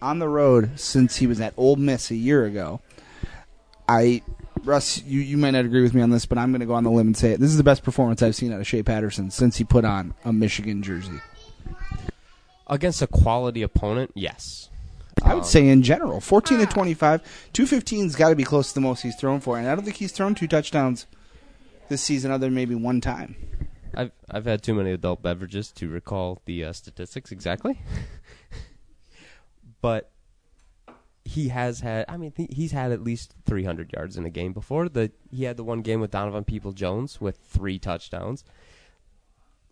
on 0.01 0.19
the 0.19 0.27
road 0.27 0.79
since 0.79 1.17
he 1.17 1.27
was 1.27 1.39
at 1.39 1.53
Ole 1.57 1.75
Miss 1.75 2.11
a 2.11 2.15
year 2.15 2.45
ago. 2.45 2.81
I 3.87 4.21
Russ, 4.63 5.03
you, 5.03 5.21
you 5.21 5.37
might 5.37 5.51
not 5.51 5.65
agree 5.65 5.81
with 5.81 5.93
me 5.93 6.01
on 6.01 6.09
this, 6.09 6.25
but 6.25 6.37
I'm 6.37 6.51
going 6.51 6.59
to 6.59 6.65
go 6.65 6.73
on 6.73 6.83
the 6.83 6.91
limb 6.91 7.07
and 7.07 7.17
say 7.17 7.31
it. 7.31 7.39
This 7.39 7.49
is 7.49 7.57
the 7.57 7.63
best 7.63 7.83
performance 7.83 8.21
I've 8.21 8.35
seen 8.35 8.51
out 8.51 8.59
of 8.59 8.67
Shea 8.67 8.83
Patterson 8.83 9.31
since 9.31 9.57
he 9.57 9.63
put 9.63 9.85
on 9.85 10.13
a 10.25 10.33
Michigan 10.33 10.83
jersey. 10.83 11.19
Against 12.67 13.01
a 13.01 13.07
quality 13.07 13.61
opponent, 13.61 14.11
yes. 14.15 14.69
I 15.23 15.35
would 15.35 15.45
say 15.45 15.67
in 15.67 15.81
general, 15.81 16.21
14 16.21 16.59
to 16.59 16.65
25, 16.65 17.21
215's 17.53 18.15
got 18.15 18.29
to 18.29 18.35
be 18.35 18.43
close 18.43 18.69
to 18.69 18.75
the 18.75 18.81
most 18.81 19.01
he's 19.01 19.15
thrown 19.15 19.39
for, 19.39 19.57
and 19.57 19.67
I 19.67 19.75
don't 19.75 19.83
think 19.83 19.97
he's 19.97 20.11
thrown 20.11 20.35
two 20.35 20.47
touchdowns 20.47 21.07
this 21.89 22.01
season 22.01 22.31
other 22.31 22.47
than 22.47 22.55
maybe 22.55 22.75
one 22.75 23.01
time. 23.01 23.35
I've 23.95 24.11
I've 24.29 24.45
had 24.45 24.61
too 24.61 24.75
many 24.75 24.91
adult 24.91 25.21
beverages 25.21 25.71
to 25.73 25.89
recall 25.89 26.41
the 26.45 26.63
uh, 26.63 26.73
statistics 26.73 27.31
exactly. 27.31 27.79
but 29.81 30.11
he 31.25 31.49
has 31.49 31.81
had. 31.81 32.05
I 32.07 32.17
mean, 32.17 32.31
th- 32.31 32.49
he's 32.53 32.71
had 32.71 32.91
at 32.91 33.03
least 33.03 33.35
300 33.45 33.93
yards 33.93 34.17
in 34.17 34.25
a 34.25 34.29
game 34.29 34.53
before. 34.53 34.89
The 34.89 35.11
he 35.31 35.43
had 35.43 35.57
the 35.57 35.63
one 35.63 35.81
game 35.81 36.01
with 36.01 36.11
Donovan 36.11 36.43
People 36.43 36.71
Jones 36.71 37.21
with 37.21 37.37
three 37.37 37.77
touchdowns. 37.77 38.43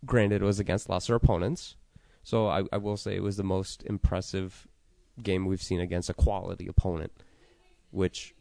Granted, 0.05 0.41
it 0.41 0.46
was 0.46 0.60
against 0.60 0.89
lesser 0.89 1.15
opponents, 1.15 1.75
so 2.24 2.48
I, 2.48 2.63
I 2.72 2.77
will 2.77 2.98
say 2.98 3.15
it 3.15 3.24
was 3.24 3.38
the 3.38 3.43
most 3.43 3.84
impressive 3.86 4.67
game 5.22 5.46
we've 5.46 5.62
seen 5.62 5.79
against 5.79 6.10
a 6.10 6.13
quality 6.13 6.67
opponent. 6.67 7.12
Which, 7.89 8.36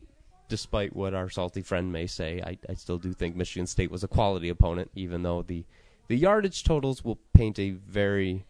despite 0.48 0.94
what 0.94 1.14
our 1.14 1.30
salty 1.30 1.62
friend 1.62 1.90
may 1.90 2.06
say, 2.06 2.42
I, 2.44 2.58
I 2.68 2.74
still 2.74 2.98
do 2.98 3.14
think 3.14 3.34
Michigan 3.34 3.66
State 3.66 3.90
was 3.90 4.04
a 4.04 4.08
quality 4.08 4.50
opponent, 4.50 4.90
even 4.94 5.22
though 5.22 5.42
the 5.42 5.64
the 6.08 6.16
yardage 6.16 6.62
totals 6.64 7.04
will 7.04 7.18
paint 7.32 7.58
a 7.58 7.70
very 7.70 8.44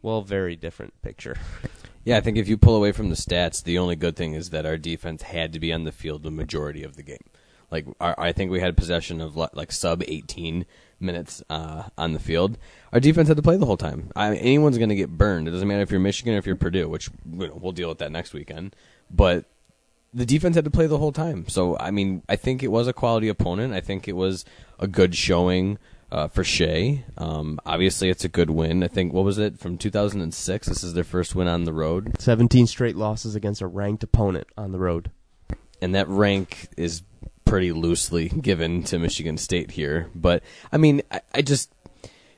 well, 0.00 0.22
very 0.22 0.56
different 0.56 1.00
picture. 1.02 1.36
Yeah, 2.04 2.16
I 2.16 2.20
think 2.20 2.36
if 2.36 2.48
you 2.48 2.56
pull 2.56 2.76
away 2.76 2.92
from 2.92 3.10
the 3.10 3.16
stats, 3.16 3.62
the 3.62 3.78
only 3.78 3.96
good 3.96 4.16
thing 4.16 4.34
is 4.34 4.50
that 4.50 4.66
our 4.66 4.76
defense 4.76 5.22
had 5.22 5.52
to 5.52 5.60
be 5.60 5.72
on 5.72 5.84
the 5.84 5.92
field 5.92 6.22
the 6.22 6.30
majority 6.30 6.82
of 6.82 6.96
the 6.96 7.02
game. 7.02 7.24
Like 7.70 7.86
our, 8.00 8.18
I 8.18 8.32
think 8.32 8.50
we 8.50 8.60
had 8.60 8.76
possession 8.76 9.20
of 9.20 9.36
like 9.36 9.72
sub 9.72 10.02
18 10.06 10.66
minutes 11.00 11.42
uh, 11.48 11.84
on 11.96 12.12
the 12.12 12.18
field. 12.18 12.58
Our 12.92 13.00
defense 13.00 13.28
had 13.28 13.36
to 13.36 13.42
play 13.42 13.56
the 13.56 13.66
whole 13.66 13.76
time. 13.76 14.10
I 14.14 14.34
anyone's 14.36 14.78
going 14.78 14.90
to 14.90 14.94
get 14.94 15.16
burned. 15.16 15.48
It 15.48 15.52
doesn't 15.52 15.66
matter 15.66 15.82
if 15.82 15.90
you're 15.90 16.00
Michigan 16.00 16.34
or 16.34 16.38
if 16.38 16.46
you're 16.46 16.56
Purdue, 16.56 16.88
which 16.88 17.08
you 17.30 17.48
know, 17.48 17.58
we'll 17.60 17.72
deal 17.72 17.88
with 17.88 17.98
that 17.98 18.12
next 18.12 18.34
weekend. 18.34 18.76
But 19.10 19.46
the 20.12 20.26
defense 20.26 20.56
had 20.56 20.66
to 20.66 20.70
play 20.70 20.86
the 20.86 20.98
whole 20.98 21.12
time. 21.12 21.48
So 21.48 21.78
I 21.78 21.90
mean, 21.90 22.22
I 22.28 22.36
think 22.36 22.62
it 22.62 22.68
was 22.68 22.88
a 22.88 22.92
quality 22.92 23.28
opponent. 23.28 23.72
I 23.72 23.80
think 23.80 24.06
it 24.06 24.16
was 24.16 24.44
a 24.78 24.86
good 24.86 25.14
showing 25.14 25.78
uh, 26.12 26.28
for 26.28 26.44
Shea. 26.44 27.04
Um, 27.16 27.58
obviously, 27.64 28.10
it's 28.10 28.24
a 28.24 28.28
good 28.28 28.50
win. 28.50 28.84
I 28.84 28.88
think 28.88 29.14
what 29.14 29.24
was 29.24 29.38
it 29.38 29.58
from 29.58 29.78
2006? 29.78 30.68
This 30.68 30.84
is 30.84 30.92
their 30.92 31.04
first 31.04 31.34
win 31.34 31.48
on 31.48 31.64
the 31.64 31.72
road, 31.72 32.20
17 32.20 32.66
straight 32.66 32.96
losses 32.96 33.34
against 33.34 33.62
a 33.62 33.66
ranked 33.66 34.04
opponent 34.04 34.46
on 34.56 34.72
the 34.72 34.78
road. 34.78 35.10
and 35.80 35.94
that 35.94 36.06
rank 36.08 36.68
is 36.76 37.02
pretty 37.46 37.72
loosely 37.72 38.28
given 38.28 38.82
to 38.84 38.98
Michigan 38.98 39.38
State 39.38 39.72
here. 39.72 40.10
But 40.14 40.42
I 40.70 40.76
mean, 40.76 41.00
I, 41.10 41.22
I 41.34 41.42
just 41.42 41.72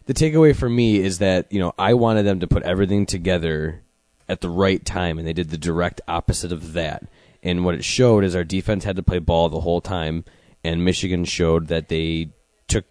the 0.06 0.14
takeaway 0.14 0.54
for 0.54 0.68
me 0.68 1.00
is 1.00 1.18
that 1.18 1.52
you 1.52 1.58
know 1.58 1.74
I 1.76 1.94
wanted 1.94 2.22
them 2.22 2.40
to 2.40 2.46
put 2.46 2.62
everything 2.62 3.06
together 3.06 3.82
at 4.28 4.40
the 4.40 4.48
right 4.48 4.84
time, 4.84 5.18
and 5.18 5.26
they 5.26 5.32
did 5.32 5.50
the 5.50 5.58
direct 5.58 6.00
opposite 6.06 6.52
of 6.52 6.74
that. 6.74 7.06
And 7.42 7.64
what 7.64 7.74
it 7.74 7.84
showed 7.84 8.24
is 8.24 8.34
our 8.34 8.44
defense 8.44 8.84
had 8.84 8.96
to 8.96 9.02
play 9.02 9.18
ball 9.18 9.48
the 9.48 9.60
whole 9.60 9.80
time, 9.80 10.24
and 10.62 10.84
Michigan 10.84 11.24
showed 11.24 11.66
that 11.66 11.88
they 11.88 12.30
took 12.68 12.84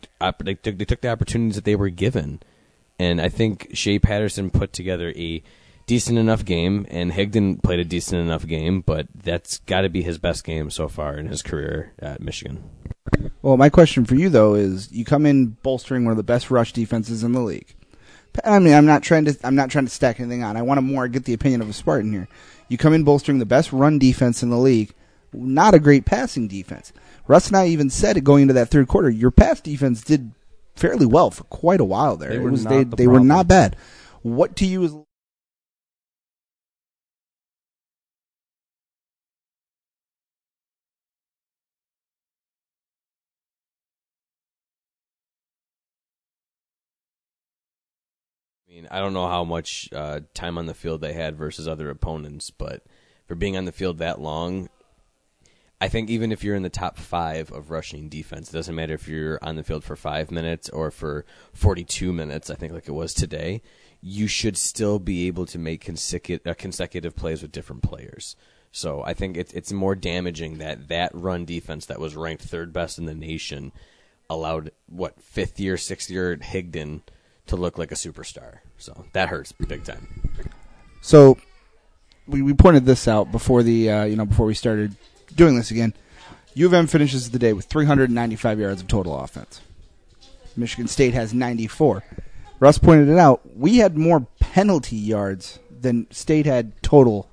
they 0.44 0.56
took 0.56 0.78
they 0.78 0.86
took 0.86 1.02
the 1.02 1.10
opportunities 1.10 1.56
that 1.56 1.66
they 1.66 1.76
were 1.76 1.90
given. 1.90 2.42
And 3.00 3.20
I 3.20 3.30
think 3.30 3.70
Shea 3.74 4.00
Patterson 4.00 4.50
put 4.50 4.72
together 4.72 5.14
a 5.16 5.44
decent 5.86 6.18
enough 6.18 6.46
game, 6.46 6.86
and 6.90 7.12
Higdon 7.12 7.62
played 7.62 7.80
a 7.80 7.86
decent 7.86 8.22
enough 8.22 8.48
game, 8.48 8.82
but 8.82 9.08
that's 9.14 9.58
got 9.60 9.82
to 9.82 9.90
be 9.90 10.02
his 10.02 10.18
best 10.18 10.44
game 10.44 10.70
so 10.70 10.88
far 10.88 11.18
in 11.18 11.28
his 11.28 11.42
career 11.42 11.94
at 12.00 12.22
Michigan. 12.22 12.64
Well, 13.42 13.58
my 13.58 13.70
question 13.70 14.06
for 14.06 14.16
you 14.16 14.30
though 14.30 14.56
is: 14.56 14.92
you 14.92 15.06
come 15.06 15.26
in 15.26 15.58
bolstering 15.64 16.06
one 16.06 16.12
of 16.12 16.18
the 16.18 16.24
best 16.24 16.50
rush 16.50 16.74
defenses 16.74 17.24
in 17.24 17.34
the 17.34 17.42
league. 17.42 17.76
I 18.44 18.60
mean, 18.60 18.74
I'm 18.74 18.86
not 18.86 19.04
trying 19.04 19.26
to 19.26 19.38
I'm 19.44 19.56
not 19.56 19.70
trying 19.70 19.86
to 19.86 19.92
stack 19.92 20.20
anything 20.20 20.44
on. 20.44 20.58
I 20.58 20.62
want 20.62 20.78
to 20.78 20.82
more 20.82 21.08
get 21.08 21.26
the 21.26 21.34
opinion 21.34 21.62
of 21.62 21.70
a 21.70 21.74
Spartan 21.74 22.12
here. 22.12 22.28
You 22.68 22.78
come 22.78 22.94
in 22.94 23.04
bolstering 23.04 23.40
the 23.40 23.46
best 23.46 23.72
run 23.72 24.00
defense 24.00 24.42
in 24.42 24.50
the 24.50 24.58
league, 24.58 24.94
not 25.34 25.74
a 25.74 25.80
great 25.80 26.06
passing 26.06 26.48
defense. 26.48 26.94
Russ 27.28 27.48
and 27.48 27.58
I 27.58 27.68
even 27.68 27.90
said 27.90 28.18
it 28.18 28.24
going 28.24 28.44
into 28.44 28.54
that 28.56 28.70
third 28.70 28.88
quarter. 28.88 29.10
Your 29.10 29.32
pass 29.32 29.62
defense 29.62 30.04
did 30.04 30.32
fairly 30.76 31.06
well 31.06 31.32
for 31.32 31.44
quite 31.46 31.80
a 31.80 31.86
while 31.86 32.18
there. 32.18 32.30
They 32.30 32.36
It 32.36 32.42
were 32.42 32.52
was- 32.52 32.64
not 32.64 32.70
they, 32.70 32.84
the 32.84 32.96
they 32.96 33.08
were 33.08 33.20
not 33.20 33.48
bad. 33.48 33.76
What 34.22 34.56
to 34.58 34.66
you 34.66 34.84
is 34.84 34.94
I 48.70 48.72
mean, 48.74 48.88
I 48.92 49.00
don't 49.00 49.14
know 49.14 49.28
how 49.28 49.44
much 49.44 49.90
uh, 49.94 50.22
time 50.34 50.58
on 50.58 50.66
the 50.66 50.74
field 50.74 51.02
they 51.02 51.14
had 51.14 51.38
versus 51.38 51.68
other 51.68 51.90
opponents, 51.90 52.50
but 52.50 52.84
for 53.28 53.36
being 53.36 53.56
on 53.58 53.66
the 53.66 53.72
field 53.72 53.98
that 54.00 54.20
long, 54.20 54.70
I 55.84 55.90
think 55.90 56.10
even 56.10 56.32
if 56.32 56.46
you're 56.46 56.56
in 56.56 56.64
the 56.64 56.70
top 56.70 56.98
five 56.98 57.52
of 57.52 57.70
rushing 57.70 58.08
defense, 58.08 58.48
it 58.48 58.54
doesn't 58.54 58.74
matter 58.74 58.94
if 58.94 59.10
you're 59.10 59.38
on 59.42 59.58
the 59.58 59.66
field 59.66 59.84
for 59.84 59.98
five 59.98 60.32
minutes 60.32 60.70
or 60.70 60.92
for 60.92 61.26
42 61.52 62.14
minutes, 62.14 62.50
I 62.50 62.56
think 62.56 62.72
like 62.72 62.88
it 62.88 62.94
was 62.94 63.14
today, 63.14 63.62
you 64.02 64.28
should 64.28 64.56
still 64.56 64.98
be 64.98 65.28
able 65.28 65.46
to 65.48 65.60
make 65.60 65.82
consecutive, 65.82 66.48
uh, 66.48 66.54
consecutive 66.54 67.18
plays 67.18 67.42
with 67.42 67.52
different 67.52 67.84
players. 67.84 68.38
So 68.72 69.04
I 69.04 69.14
think 69.14 69.36
it's 69.36 69.52
it's 69.52 69.74
more 69.74 69.94
damaging 69.94 70.60
that 70.60 70.88
that 70.88 71.12
run 71.14 71.44
defense 71.44 71.86
that 71.88 72.00
was 72.00 72.16
ranked 72.16 72.44
third 72.44 72.72
best 72.72 72.98
in 72.98 73.04
the 73.04 73.14
nation 73.14 73.74
allowed 74.30 74.72
what 74.88 75.22
fifth 75.22 75.60
year, 75.60 75.76
sixth 75.76 76.10
year 76.10 76.38
Higdon 76.38 77.02
to 77.48 77.58
look 77.58 77.78
like 77.78 77.92
a 77.92 77.96
superstar. 77.96 78.60
So 78.78 79.04
that 79.12 79.28
hurts 79.28 79.52
big 79.52 79.84
time. 79.84 80.08
So 81.02 81.38
we, 82.26 82.42
we 82.42 82.54
pointed 82.54 82.86
this 82.86 83.06
out 83.06 83.34
before 83.34 83.64
the 83.64 83.92
uh, 83.92 84.04
you 84.06 84.16
know 84.16 84.26
before 84.26 84.46
we 84.46 84.54
started 84.54 84.96
doing 85.36 85.56
this 85.56 85.72
again. 85.72 85.94
U 86.56 86.66
of 86.66 86.74
M 86.74 86.88
finishes 86.88 87.32
the 87.32 87.40
day 87.40 87.54
with 87.54 87.66
395 87.66 88.60
yards 88.60 88.82
of 88.82 88.88
total 88.88 89.18
offense. 89.20 89.62
Michigan 90.56 90.88
State 90.88 91.14
has 91.14 91.34
94. 91.34 92.04
Russ 92.60 92.78
pointed 92.78 93.10
it 93.10 93.18
out. 93.18 93.42
We 93.58 93.78
had 93.78 93.98
more 93.98 94.28
penalty 94.40 94.96
yards 94.96 95.60
than 95.70 96.10
State 96.12 96.46
had 96.46 96.82
total 96.84 97.30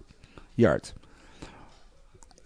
yards. 0.56 0.94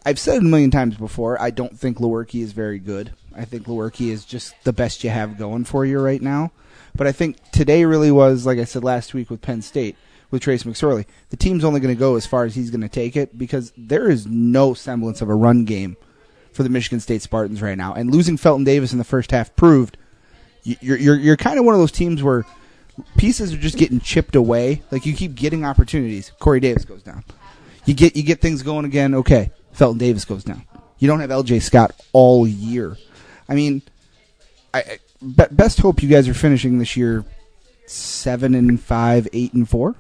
I've 0.04 0.18
said 0.18 0.36
it 0.36 0.42
a 0.42 0.44
million 0.44 0.70
times 0.70 0.96
before. 0.96 1.40
I 1.40 1.50
don't 1.50 1.78
think 1.78 1.98
Lewerke 1.98 2.42
is 2.42 2.52
very 2.52 2.78
good. 2.78 3.12
I 3.34 3.44
think 3.44 3.66
Lewerke 3.66 4.10
is 4.10 4.24
just 4.24 4.54
the 4.64 4.72
best 4.72 5.02
you 5.02 5.10
have 5.10 5.38
going 5.38 5.64
for 5.64 5.86
you 5.86 5.98
right 5.98 6.20
now. 6.20 6.52
But 6.94 7.06
I 7.06 7.12
think 7.12 7.38
today 7.52 7.84
really 7.84 8.10
was, 8.10 8.44
like 8.44 8.58
I 8.58 8.64
said 8.64 8.84
last 8.84 9.14
week 9.14 9.30
with 9.30 9.40
Penn 9.40 9.62
State, 9.62 9.96
with 10.34 10.42
Trace 10.42 10.64
McSorley. 10.64 11.06
The 11.30 11.36
team's 11.36 11.64
only 11.64 11.78
going 11.78 11.94
to 11.94 11.98
go 11.98 12.16
as 12.16 12.26
far 12.26 12.44
as 12.44 12.56
he's 12.56 12.70
going 12.70 12.80
to 12.80 12.88
take 12.88 13.16
it 13.16 13.38
because 13.38 13.72
there 13.78 14.10
is 14.10 14.26
no 14.26 14.74
semblance 14.74 15.22
of 15.22 15.28
a 15.28 15.34
run 15.34 15.64
game 15.64 15.96
for 16.52 16.64
the 16.64 16.68
Michigan 16.68 16.98
State 16.98 17.22
Spartans 17.22 17.62
right 17.62 17.78
now. 17.78 17.94
And 17.94 18.10
losing 18.12 18.36
Felton 18.36 18.64
Davis 18.64 18.90
in 18.90 18.98
the 18.98 19.04
first 19.04 19.30
half 19.30 19.54
proved 19.54 19.96
you're 20.64 20.98
you're 20.98 21.16
you're 21.16 21.36
kind 21.36 21.58
of 21.58 21.64
one 21.64 21.74
of 21.74 21.80
those 21.80 21.92
teams 21.92 22.20
where 22.20 22.44
pieces 23.16 23.54
are 23.54 23.58
just 23.58 23.78
getting 23.78 24.00
chipped 24.00 24.34
away. 24.34 24.82
Like 24.90 25.06
you 25.06 25.14
keep 25.14 25.36
getting 25.36 25.64
opportunities. 25.64 26.32
Corey 26.40 26.58
Davis 26.58 26.84
goes 26.84 27.02
down. 27.02 27.22
You 27.84 27.94
get 27.94 28.16
you 28.16 28.24
get 28.24 28.40
things 28.40 28.62
going 28.62 28.84
again. 28.84 29.14
Okay, 29.14 29.52
Felton 29.72 29.98
Davis 29.98 30.24
goes 30.24 30.42
down. 30.42 30.64
You 30.98 31.06
don't 31.06 31.20
have 31.20 31.30
L.J. 31.30 31.60
Scott 31.60 31.94
all 32.12 32.46
year. 32.46 32.96
I 33.48 33.54
mean, 33.54 33.82
I, 34.72 34.80
I 34.80 34.98
best 35.20 35.78
hope 35.80 36.02
you 36.02 36.08
guys 36.08 36.28
are 36.28 36.34
finishing 36.34 36.78
this 36.78 36.96
year 36.96 37.24
seven 37.86 38.54
and 38.54 38.80
five, 38.80 39.28
eight 39.32 39.52
and 39.52 39.68
four. 39.68 39.94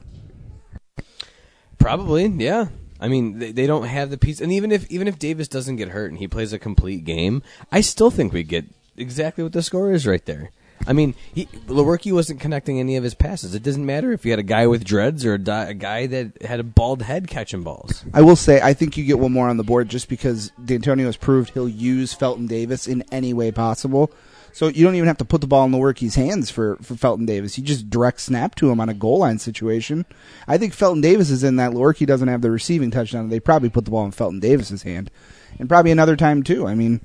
Probably, 1.84 2.26
yeah. 2.26 2.68
I 2.98 3.08
mean, 3.08 3.38
they, 3.38 3.52
they 3.52 3.66
don't 3.66 3.84
have 3.84 4.08
the 4.08 4.16
piece, 4.16 4.40
and 4.40 4.50
even 4.50 4.72
if 4.72 4.90
even 4.90 5.06
if 5.06 5.18
Davis 5.18 5.48
doesn't 5.48 5.76
get 5.76 5.90
hurt 5.90 6.10
and 6.10 6.18
he 6.18 6.26
plays 6.26 6.54
a 6.54 6.58
complete 6.58 7.04
game, 7.04 7.42
I 7.70 7.82
still 7.82 8.10
think 8.10 8.32
we 8.32 8.42
get 8.42 8.64
exactly 8.96 9.44
what 9.44 9.52
the 9.52 9.62
score 9.62 9.92
is 9.92 10.06
right 10.06 10.24
there. 10.24 10.50
I 10.86 10.94
mean, 10.94 11.14
he, 11.34 11.44
Lewerke 11.66 12.10
wasn't 12.10 12.40
connecting 12.40 12.80
any 12.80 12.96
of 12.96 13.04
his 13.04 13.14
passes. 13.14 13.54
It 13.54 13.62
doesn't 13.62 13.84
matter 13.84 14.12
if 14.12 14.24
you 14.24 14.32
had 14.32 14.38
a 14.38 14.42
guy 14.42 14.66
with 14.66 14.82
dreads 14.82 15.26
or 15.26 15.34
a, 15.34 15.38
di- 15.38 15.66
a 15.66 15.74
guy 15.74 16.06
that 16.06 16.42
had 16.42 16.58
a 16.58 16.64
bald 16.64 17.02
head 17.02 17.28
catching 17.28 17.62
balls. 17.62 18.02
I 18.14 18.22
will 18.22 18.36
say, 18.36 18.62
I 18.62 18.72
think 18.72 18.96
you 18.96 19.04
get 19.04 19.18
one 19.18 19.32
more 19.32 19.50
on 19.50 19.58
the 19.58 19.62
board 19.62 19.90
just 19.90 20.08
because 20.08 20.50
D'Antonio 20.62 21.04
has 21.04 21.18
proved 21.18 21.50
he'll 21.50 21.68
use 21.68 22.14
Felton 22.14 22.46
Davis 22.46 22.86
in 22.86 23.04
any 23.12 23.34
way 23.34 23.52
possible. 23.52 24.10
So 24.54 24.68
you 24.68 24.84
don't 24.84 24.94
even 24.94 25.08
have 25.08 25.18
to 25.18 25.24
put 25.24 25.40
the 25.40 25.48
ball 25.48 25.64
in 25.64 25.72
Lewerke's 25.72 26.14
hands 26.14 26.48
for, 26.48 26.76
for 26.76 26.94
Felton 26.94 27.26
Davis. 27.26 27.58
You 27.58 27.64
just 27.64 27.90
direct 27.90 28.20
snap 28.20 28.54
to 28.54 28.70
him 28.70 28.78
on 28.78 28.88
a 28.88 28.94
goal 28.94 29.18
line 29.18 29.40
situation. 29.40 30.06
I 30.46 30.58
think 30.58 30.72
Felton 30.72 31.00
Davis 31.00 31.28
is 31.28 31.42
in 31.42 31.56
that 31.56 31.72
Lewerke 31.72 32.06
doesn't 32.06 32.28
have 32.28 32.40
the 32.40 32.52
receiving 32.52 32.92
touchdown. 32.92 33.30
They 33.30 33.40
probably 33.40 33.68
put 33.68 33.84
the 33.84 33.90
ball 33.90 34.04
in 34.04 34.12
Felton 34.12 34.38
Davis's 34.38 34.84
hand. 34.84 35.10
And 35.58 35.68
probably 35.68 35.90
another 35.90 36.14
time 36.14 36.44
too. 36.44 36.68
I 36.68 36.76
mean, 36.76 37.00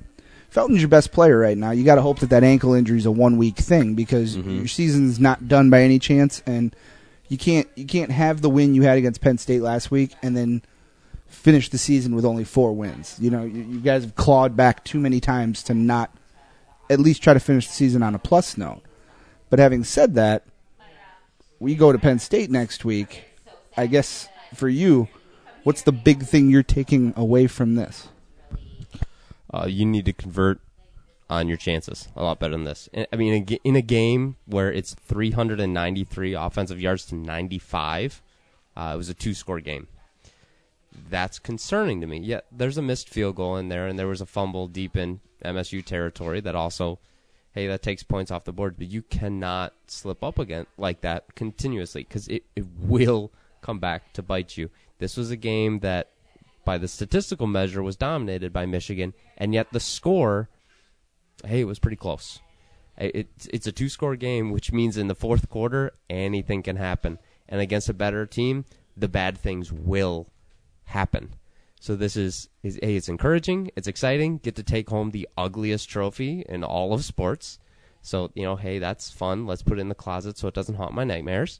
Felton's 0.52 0.82
your 0.82 0.90
best 0.90 1.12
player 1.12 1.40
right 1.40 1.58
now. 1.58 1.72
You 1.72 1.84
got 1.84 1.96
to 1.96 2.04
hope 2.04 2.20
that 2.20 2.30
that 2.30 2.44
ankle 2.44 2.76
injury 2.76 3.00
is 3.00 3.08
a 3.08 3.12
one 3.12 3.38
week 3.38 3.58
thing 3.58 3.96
because 3.96 4.38
mm-hmm. 4.38 4.58
your 4.58 4.68
season's 4.68 5.20
not 5.20 5.48
done 5.48 5.72
by 5.72 5.82
any 5.82 5.98
chance, 5.98 6.44
and 6.46 6.76
you 7.30 7.40
can't 7.40 7.68
you 7.76 7.86
can't 7.86 8.12
have 8.12 8.42
the 8.42 8.50
win 8.50 8.76
you 8.76 8.84
had 8.84 9.00
against 9.00 9.22
Penn 9.22 9.40
State 9.40 9.64
last 9.64 9.90
week 9.90 10.14
and 10.22 10.38
then 10.38 10.62
finish 11.26 11.70
the 11.70 11.80
season 11.80 12.14
with 12.14 12.26
only 12.26 12.44
four 12.44 12.74
wins. 12.74 13.18
You 13.20 13.32
know, 13.32 13.44
you, 13.44 13.64
you 13.64 13.80
guys 13.80 14.04
have 14.04 14.16
clawed 14.16 14.56
back 14.56 14.84
too 14.84 15.00
many 15.00 15.20
times 15.20 15.64
to 15.64 15.74
not 15.74 16.12
at 16.90 17.00
least 17.00 17.22
try 17.22 17.34
to 17.34 17.40
finish 17.40 17.68
the 17.68 17.74
season 17.74 18.04
on 18.04 18.16
a 18.16 18.20
plus 18.20 18.58
note. 18.58 18.82
But 19.50 19.60
having 19.60 19.84
said 19.84 20.16
that, 20.16 20.46
we 21.60 21.76
go 21.76 21.92
to 21.92 22.00
Penn 22.00 22.20
State 22.20 22.50
next 22.50 22.86
week. 22.86 23.26
I 23.76 23.88
guess 23.88 24.28
for 24.54 24.70
you, 24.70 25.08
what's 25.64 25.82
the 25.82 25.92
big 25.92 26.24
thing 26.24 26.50
you're 26.50 26.64
taking 26.64 27.14
away 27.16 27.48
from 27.48 27.76
this? 27.76 28.10
uh, 29.54 29.66
you 29.68 29.86
need 29.86 30.06
to 30.06 30.14
convert 30.14 30.60
on 31.30 31.48
your 31.48 31.58
chances 31.58 32.08
a 32.16 32.24
lot 32.24 32.40
better 32.40 32.54
than 32.54 32.64
this. 32.64 32.90
I 33.12 33.16
mean, 33.16 33.46
in 33.64 33.76
a 33.76 33.82
game 33.82 34.38
where 34.46 34.72
it's 34.72 34.94
393 34.96 36.34
offensive 36.34 36.82
yards 36.82 37.06
to 37.06 37.16
95, 37.16 38.22
uh, 38.76 38.92
it 38.94 38.98
was 38.98 39.10
a 39.10 39.14
two-score 39.14 39.60
game. 39.60 39.88
That's 41.10 41.40
concerning 41.40 42.02
to 42.02 42.08
me. 42.08 42.20
Yet 42.20 42.46
there's 42.52 42.78
a 42.78 42.82
missed 42.82 43.10
field 43.10 43.36
goal 43.36 43.58
in 43.58 43.70
there, 43.70 43.88
and 43.88 43.98
there 43.98 44.08
was 44.08 44.22
a 44.22 44.26
fumble 44.26 44.68
deep 44.68 44.96
in 44.96 45.20
MSU 45.44 45.84
territory 45.84 46.40
that 46.42 46.56
also, 46.56 47.00
hey, 47.54 47.68
that 47.68 47.82
takes 47.82 48.04
points 48.04 48.32
off 48.32 48.44
the 48.46 48.52
board. 48.54 48.76
But 48.78 48.88
you 48.88 49.02
cannot 49.04 49.74
slip 49.88 50.24
up 50.24 50.40
again 50.40 50.66
like 50.78 51.02
that 51.02 51.36
continuously 51.36 52.04
because 52.04 52.28
it, 52.28 52.44
it 52.56 52.66
will 52.80 53.32
come 53.62 53.80
back 53.80 54.14
to 54.14 54.22
bite 54.24 54.58
you. 54.58 54.70
This 55.00 55.16
was 55.18 55.32
a 55.32 55.36
game 55.38 55.80
that 55.80 56.10
by 56.66 56.78
the 56.78 56.88
statistical 56.88 57.48
measure 57.48 57.82
was 57.82 57.96
dominated 57.96 58.52
by 58.54 58.66
Michigan, 58.66 59.14
and 59.38 59.54
yet 59.54 59.72
the 59.72 59.80
score, 59.80 60.50
hey, 61.46 61.62
it 61.62 61.66
was 61.68 61.80
pretty 61.80 61.98
close. 61.98 62.40
It- 62.98 63.30
It's 63.52 63.68
a 63.68 63.72
two 63.72 63.90
score 63.90 64.16
game, 64.16 64.52
which 64.52 64.72
means 64.72 64.98
in 64.98 65.08
the 65.08 65.16
fourth 65.16 65.50
quarter 65.50 65.94
anything 66.10 66.64
can 66.64 66.76
happen, 66.76 67.18
and 67.48 67.62
against 67.62 67.90
a 67.90 67.94
better 67.94 68.26
team, 68.26 68.66
the 68.98 69.08
bad 69.08 69.38
things 69.38 69.72
will 69.72 70.28
happen. 70.90 71.34
So 71.80 71.96
this 71.96 72.18
is, 72.18 72.50
is 72.62 72.78
hey, 72.82 72.96
it's 72.96 73.08
encouraging, 73.08 73.72
it's 73.76 73.88
exciting. 73.88 74.40
Get 74.40 74.56
to 74.56 74.64
take 74.64 74.90
home 74.90 75.12
the 75.12 75.30
ugliest 75.38 75.90
trophy 75.90 76.44
in 76.50 76.64
all 76.64 76.94
of 76.94 77.06
sports. 77.06 77.60
So 78.02 78.32
you 78.34 78.44
know, 78.44 78.56
hey, 78.56 78.80
that's 78.80 79.10
fun. 79.10 79.46
Let's 79.46 79.64
put 79.64 79.78
it 79.78 79.82
in 79.82 79.90
the 79.90 79.96
closet 79.96 80.38
so 80.38 80.48
it 80.48 80.54
doesn't 80.54 80.76
haunt 80.76 80.94
my 80.94 81.04
nightmares. 81.04 81.60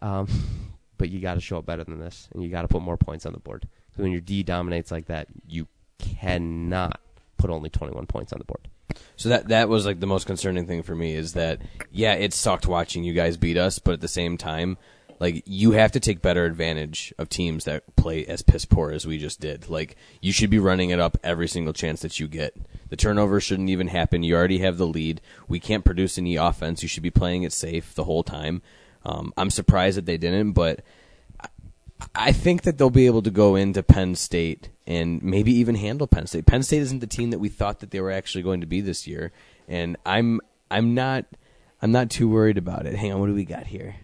Um, 0.00 0.28
but 0.98 1.10
you 1.10 1.20
got 1.20 1.34
to 1.34 1.40
show 1.40 1.58
up 1.58 1.66
better 1.66 1.84
than 1.84 1.98
this, 1.98 2.28
and 2.32 2.42
you 2.42 2.50
got 2.50 2.62
to 2.62 2.68
put 2.68 2.82
more 2.82 2.96
points 2.96 3.26
on 3.26 3.32
the 3.32 3.40
board. 3.40 3.68
So 3.96 4.02
when 4.02 4.12
your 4.12 4.20
D 4.20 4.42
dominates 4.42 4.90
like 4.90 5.06
that, 5.06 5.28
you 5.46 5.66
cannot 5.98 7.00
put 7.36 7.50
only 7.50 7.70
21 7.70 8.06
points 8.06 8.32
on 8.32 8.38
the 8.38 8.44
board. 8.44 8.68
So 9.16 9.28
that 9.30 9.48
that 9.48 9.68
was 9.68 9.84
like 9.84 10.00
the 10.00 10.06
most 10.06 10.26
concerning 10.26 10.66
thing 10.66 10.82
for 10.82 10.94
me 10.94 11.14
is 11.14 11.32
that 11.32 11.60
yeah, 11.90 12.14
it 12.14 12.32
sucked 12.32 12.66
watching 12.66 13.04
you 13.04 13.14
guys 13.14 13.36
beat 13.36 13.56
us, 13.56 13.78
but 13.78 13.94
at 13.94 14.00
the 14.00 14.08
same 14.08 14.36
time, 14.36 14.78
like 15.18 15.42
you 15.46 15.72
have 15.72 15.92
to 15.92 16.00
take 16.00 16.20
better 16.20 16.44
advantage 16.44 17.12
of 17.18 17.28
teams 17.28 17.64
that 17.64 17.96
play 17.96 18.26
as 18.26 18.42
piss 18.42 18.64
poor 18.64 18.90
as 18.90 19.06
we 19.06 19.18
just 19.18 19.40
did. 19.40 19.68
Like 19.68 19.96
you 20.20 20.32
should 20.32 20.50
be 20.50 20.58
running 20.58 20.90
it 20.90 21.00
up 21.00 21.16
every 21.24 21.48
single 21.48 21.72
chance 21.72 22.02
that 22.02 22.20
you 22.20 22.28
get. 22.28 22.56
The 22.88 22.96
turnover 22.96 23.40
shouldn't 23.40 23.70
even 23.70 23.88
happen. 23.88 24.22
You 24.22 24.36
already 24.36 24.58
have 24.58 24.78
the 24.78 24.86
lead. 24.86 25.20
We 25.48 25.58
can't 25.58 25.84
produce 25.84 26.18
any 26.18 26.36
offense. 26.36 26.82
You 26.82 26.88
should 26.88 27.02
be 27.02 27.10
playing 27.10 27.42
it 27.42 27.52
safe 27.52 27.94
the 27.94 28.04
whole 28.04 28.22
time. 28.22 28.62
Um, 29.04 29.32
I'm 29.36 29.50
surprised 29.50 29.96
that 29.96 30.06
they 30.06 30.18
didn't, 30.18 30.52
but 30.52 30.82
I 32.14 32.32
think 32.32 32.62
that 32.62 32.76
they'll 32.76 32.90
be 32.90 33.06
able 33.06 33.22
to 33.22 33.30
go 33.30 33.56
into 33.56 33.82
Penn 33.82 34.14
State 34.16 34.68
and 34.86 35.22
maybe 35.22 35.52
even 35.52 35.76
handle 35.76 36.06
Penn 36.06 36.26
State. 36.26 36.46
Penn 36.46 36.62
State 36.62 36.82
isn't 36.82 37.00
the 37.00 37.06
team 37.06 37.30
that 37.30 37.38
we 37.38 37.48
thought 37.48 37.80
that 37.80 37.90
they 37.90 38.00
were 38.00 38.10
actually 38.10 38.42
going 38.42 38.60
to 38.60 38.66
be 38.66 38.80
this 38.80 39.06
year, 39.06 39.32
and 39.68 39.96
I'm 40.04 40.40
I'm 40.70 40.94
not 40.94 41.24
I'm 41.80 41.92
not 41.92 42.10
too 42.10 42.28
worried 42.28 42.58
about 42.58 42.86
it. 42.86 42.96
Hang 42.96 43.12
on, 43.12 43.20
what 43.20 43.26
do 43.26 43.34
we 43.34 43.44
got 43.44 43.66
here? 43.66 43.96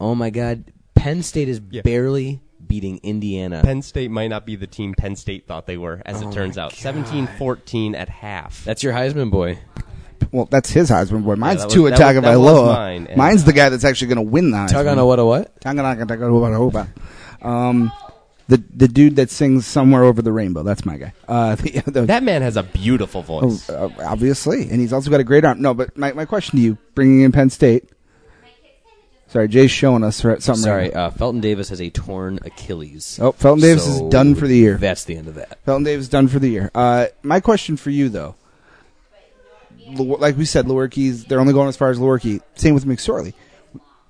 Oh 0.00 0.14
my 0.14 0.30
God, 0.30 0.64
Penn 0.94 1.22
State 1.22 1.48
is 1.48 1.60
Yeah. 1.70 1.82
barely 1.82 2.40
beating 2.66 2.98
Indiana. 3.02 3.62
Penn 3.64 3.82
State 3.82 4.10
might 4.10 4.28
not 4.28 4.44
be 4.44 4.56
the 4.56 4.66
team 4.66 4.94
Penn 4.94 5.16
State 5.16 5.46
thought 5.46 5.66
they 5.66 5.76
were, 5.76 6.02
as 6.04 6.22
Oh 6.22 6.28
it 6.28 6.32
turns 6.32 6.58
out. 6.58 6.72
17-14 6.72 7.94
at 7.94 8.08
half. 8.08 8.64
That's 8.64 8.82
your 8.82 8.92
Heisman 8.92 9.30
boy. 9.30 9.58
Well, 10.32 10.46
that's 10.50 10.70
his 10.70 10.90
Heisman 10.90 11.22
boy. 11.24 11.36
Mine's 11.36 11.60
that 11.60 11.66
was- 11.66 11.74
Tua 11.74 11.90
that 11.90 11.98
was- 12.00 12.14
that 12.22 12.38
was 12.38 12.48
Tagovailoa. 12.48 12.74
mine, 12.74 13.06
and- 13.08 13.16
Mine's 13.16 13.44
the 13.44 13.52
guy 13.52 13.68
that's 13.68 13.84
actually 13.84 14.08
going 14.08 14.16
to 14.26 14.30
win 14.30 14.50
the 14.50 14.56
Heisman. 14.56 14.68
Tug 14.70 14.86
on 14.86 14.98
a 14.98 15.06
what 15.06 15.18
a 15.18 15.24
what? 15.24 15.60
Taganaka 15.60 16.88
Um, 17.42 17.92
the 18.48 18.62
the 18.74 18.88
dude 18.88 19.16
that 19.16 19.30
sings 19.30 19.66
somewhere 19.66 20.02
over 20.04 20.22
the 20.22 20.32
rainbow. 20.32 20.62
That's 20.62 20.84
my 20.84 20.96
guy. 20.96 21.12
Uh, 21.28 21.54
the, 21.56 21.82
the, 21.86 22.02
that 22.06 22.22
man 22.22 22.42
has 22.42 22.56
a 22.56 22.62
beautiful 22.62 23.22
voice. 23.22 23.68
uh, 23.70 23.88
obviously, 24.04 24.68
and 24.70 24.80
he's 24.80 24.92
also 24.92 25.10
got 25.10 25.20
a 25.20 25.24
great 25.24 25.44
arm. 25.44 25.60
No, 25.60 25.74
but 25.74 25.96
my, 25.96 26.12
my 26.12 26.24
question 26.24 26.58
to 26.58 26.64
you, 26.64 26.78
bringing 26.94 27.20
in 27.22 27.32
Penn 27.32 27.50
State. 27.50 27.90
Sorry, 29.28 29.48
Jay's 29.48 29.70
showing 29.70 30.04
us 30.04 30.16
something. 30.16 30.40
Sorry, 30.40 30.84
right 30.84 30.94
now. 30.94 31.06
uh, 31.06 31.10
Felton 31.10 31.40
Davis 31.40 31.68
has 31.70 31.80
a 31.80 31.90
torn 31.90 32.38
Achilles. 32.44 33.18
Oh, 33.20 33.32
Felton 33.32 33.60
Davis 33.60 33.84
So 33.84 33.90
is 34.06 34.10
done 34.12 34.34
for 34.34 34.46
the 34.46 34.56
year. 34.56 34.76
That's 34.76 35.04
the 35.04 35.16
end 35.16 35.28
of 35.28 35.34
that. 35.34 35.58
Felton 35.64 35.82
Davis 35.84 36.04
is 36.04 36.08
done 36.08 36.28
for 36.28 36.38
the 36.38 36.48
year. 36.48 36.70
Uh, 36.74 37.06
my 37.22 37.40
question 37.40 37.76
for 37.76 37.90
you 37.90 38.08
though, 38.08 38.36
like 39.88 40.36
we 40.36 40.44
said, 40.44 40.66
Lewerke's 40.66 41.24
they're 41.24 41.40
only 41.40 41.52
going 41.52 41.68
as 41.68 41.76
far 41.76 41.90
as 41.90 41.98
Lewerke. 41.98 42.40
Same 42.54 42.74
with 42.74 42.84
McSorley. 42.84 43.34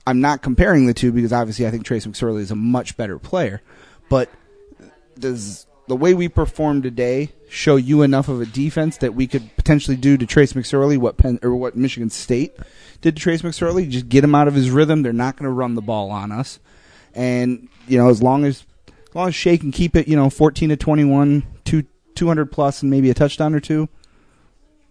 I'm 0.07 0.21
not 0.21 0.43
comparing 0.43 0.87
the 0.87 0.95
two 0.95 1.13
because 1.13 1.33
obviously 1.33 1.67
I 1.67 1.71
think 1.71 1.85
Trace 1.85 2.07
McSorley 2.07 2.41
is 2.41 2.51
a 2.51 2.57
much 2.57 2.97
better 2.97 3.19
player. 3.19 3.61
But 4.09 4.31
does 5.19 5.67
the 5.89 5.97
way 5.97 6.15
we 6.15 6.29
perform 6.29 6.83
today 6.83 7.31
show 7.49 7.77
you 7.77 8.03
enough 8.03 8.29
of 8.29 8.41
a 8.41 8.47
defense 8.47 8.97
that 8.99 9.15
we 9.15 9.27
could 9.27 9.55
potentially 9.57 9.97
do 9.97 10.17
to 10.17 10.27
Trace 10.27 10.53
McSorley 10.55 10.99
what 10.99 11.17
Penn 11.17 11.39
or 11.43 11.55
what 11.55 11.77
Michigan 11.77 12.11
State 12.11 12.57
did 13.01 13.17
to 13.17 13.23
Trace 13.23 13.43
McSorley? 13.43 13.89
Just 13.89 14.09
get 14.09 14.25
him 14.25 14.35
out 14.35 14.49
of 14.49 14.55
his 14.55 14.71
rhythm. 14.71 15.03
They're 15.03 15.13
not 15.13 15.37
going 15.37 15.45
to 15.45 15.51
run 15.51 15.75
the 15.75 15.83
ball 15.83 16.11
on 16.11 16.33
us, 16.33 16.59
and 17.15 17.69
you 17.87 17.99
know 17.99 18.09
as 18.09 18.23
long 18.23 18.45
as 18.45 18.65
as 19.09 19.15
long 19.15 19.29
as 19.29 19.35
Shea 19.35 19.57
can 19.57 19.73
keep 19.73 19.97
it, 19.97 20.09
you 20.09 20.17
know, 20.17 20.29
14 20.29 20.69
to 20.69 20.77
21, 20.77 21.47
two, 21.65 21.85
200 22.17 22.53
plus, 22.53 22.83
and 22.83 22.91
maybe 22.91 23.09
a 23.09 23.15
touchdown 23.15 23.55
or 23.55 23.61
two, 23.61 23.89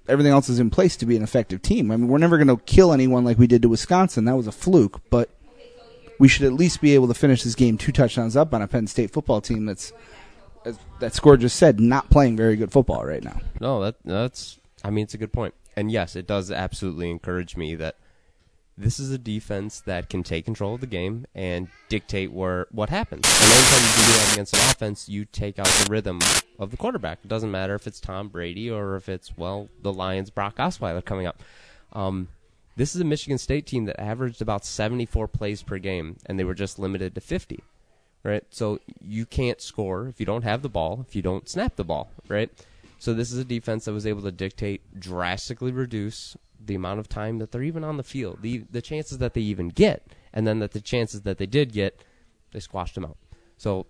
everything 0.08 0.32
else 0.32 0.50
is 0.50 0.60
in 0.60 0.72
place 0.72 0.98
to 0.98 1.06
be 1.06 1.16
an 1.16 1.22
effective 1.22 1.62
team. 1.62 1.92
I 1.92 1.98
mean, 1.98 2.08
we're 2.08 2.18
never 2.18 2.38
going 2.38 2.48
to 2.48 2.58
kill 2.64 2.92
anyone 2.92 3.24
like 3.24 3.38
we 3.38 3.46
did 3.46 3.62
to 3.62 3.70
Wisconsin. 3.70 4.26
That 4.26 4.36
was 4.36 4.48
a 4.48 4.52
fluke, 4.52 5.02
but 5.10 5.30
we 6.18 6.28
should 6.28 6.46
at 6.46 6.54
least 6.54 6.82
be 6.82 6.96
able 6.96 7.08
to 7.08 7.14
finish 7.14 7.44
this 7.44 7.56
game 7.56 7.78
two 7.78 7.92
touchdowns 7.92 8.36
up 8.36 8.54
on 8.54 8.62
a 8.62 8.68
Penn 8.68 8.88
State 8.88 9.12
football 9.12 9.42
team 9.42 9.66
that's, 9.66 9.94
as 10.66 10.80
that 11.00 11.14
score 11.14 11.38
just 11.38 11.56
said, 11.56 11.80
not 11.80 12.10
playing 12.10 12.36
very 12.36 12.56
good 12.56 12.72
football 12.72 13.06
right 13.06 13.24
now. 13.24 13.40
No, 13.62 13.82
that 13.82 13.96
that's. 14.04 14.60
I 14.84 14.90
mean, 14.90 15.04
it's 15.04 15.14
a 15.14 15.18
good 15.20 15.34
point, 15.34 15.54
and 15.76 15.92
yes, 15.92 16.16
it 16.16 16.28
does 16.28 16.52
absolutely 16.52 17.10
encourage 17.10 17.56
me 17.56 17.76
that 17.76 17.96
this 18.78 19.00
is 19.00 19.12
a 19.12 19.18
defense 19.18 19.80
that 19.82 20.10
can 20.10 20.22
take 20.22 20.44
control 20.44 20.76
of 20.76 20.82
the 20.82 20.88
game 20.88 21.26
and 21.34 21.70
dictate 21.88 22.32
where 22.32 22.68
what 22.72 22.90
happens. 22.90 23.26
And 23.26 23.52
anytime 23.52 23.82
you 23.82 24.06
do 24.06 24.12
that 24.12 24.30
against 24.34 24.54
an 24.54 24.60
offense, 24.72 25.08
you 25.08 25.26
take 25.26 25.60
out 25.60 25.68
the 25.68 25.88
rhythm 25.90 26.20
of 26.60 26.72
the 26.72 26.78
quarterback. 26.78 27.20
It 27.24 27.30
doesn't 27.30 27.52
matter 27.52 27.76
if 27.76 27.88
it's 27.88 28.00
Tom 28.00 28.28
Brady 28.28 28.70
or 28.70 28.96
if 28.96 29.08
it's 29.08 29.38
well 29.38 29.70
the 29.82 29.94
Lions' 29.94 30.30
Brock 30.30 30.58
Osweiler 30.58 31.06
coming 31.06 31.26
up. 31.26 31.42
Um, 31.94 32.28
this 32.76 32.94
is 32.94 33.02
a 33.02 33.06
Michigan 33.06 33.38
State 33.38 33.66
team 33.66 33.86
that 33.86 34.00
averaged 34.00 34.42
about 34.42 34.66
74 34.66 35.30
plays 35.30 35.64
per 35.64 35.78
game, 35.78 36.18
and 36.26 36.38
they 36.38 36.44
were 36.44 36.54
just 36.54 36.78
limited 36.78 37.16
to 37.16 37.22
50 37.22 37.64
right? 38.26 38.44
So 38.50 38.80
you 39.00 39.26
can't 39.26 39.62
score 39.62 40.08
if 40.08 40.20
you 40.20 40.26
don't 40.26 40.44
have 40.44 40.64
the 40.64 40.70
ball, 40.70 41.06
if 41.08 41.16
you 41.16 41.22
don't 41.22 41.48
snap 41.48 41.76
the 41.76 41.84
ball, 41.84 42.10
right? 42.28 42.50
So 42.98 43.14
this 43.14 43.32
is 43.32 43.38
a 43.38 43.46
defense 43.46 43.86
that 43.86 43.94
was 43.94 44.08
able 44.08 44.24
to 44.24 44.32
dictate 44.32 45.00
drastically 45.00 45.72
reduce 45.72 46.36
the 46.60 46.76
amount 46.76 47.00
of 47.00 47.08
time 47.08 47.38
that 47.38 47.52
they're 47.52 47.62
even 47.62 47.84
on 47.84 47.98
the 47.98 48.04
field, 48.04 48.40
the 48.42 48.64
the 48.72 48.82
chances 48.82 49.20
that 49.20 49.36
they 49.36 49.42
even 49.42 49.70
get, 49.70 50.08
and 50.34 50.48
then 50.48 50.60
that 50.60 50.72
the 50.72 50.82
chances 50.82 51.22
that 51.22 51.38
they 51.38 51.46
did 51.46 51.72
get, 51.72 52.02
they 52.52 52.60
squashed 52.60 52.96
them 52.96 53.06
out. 53.06 53.18
So 53.58 53.86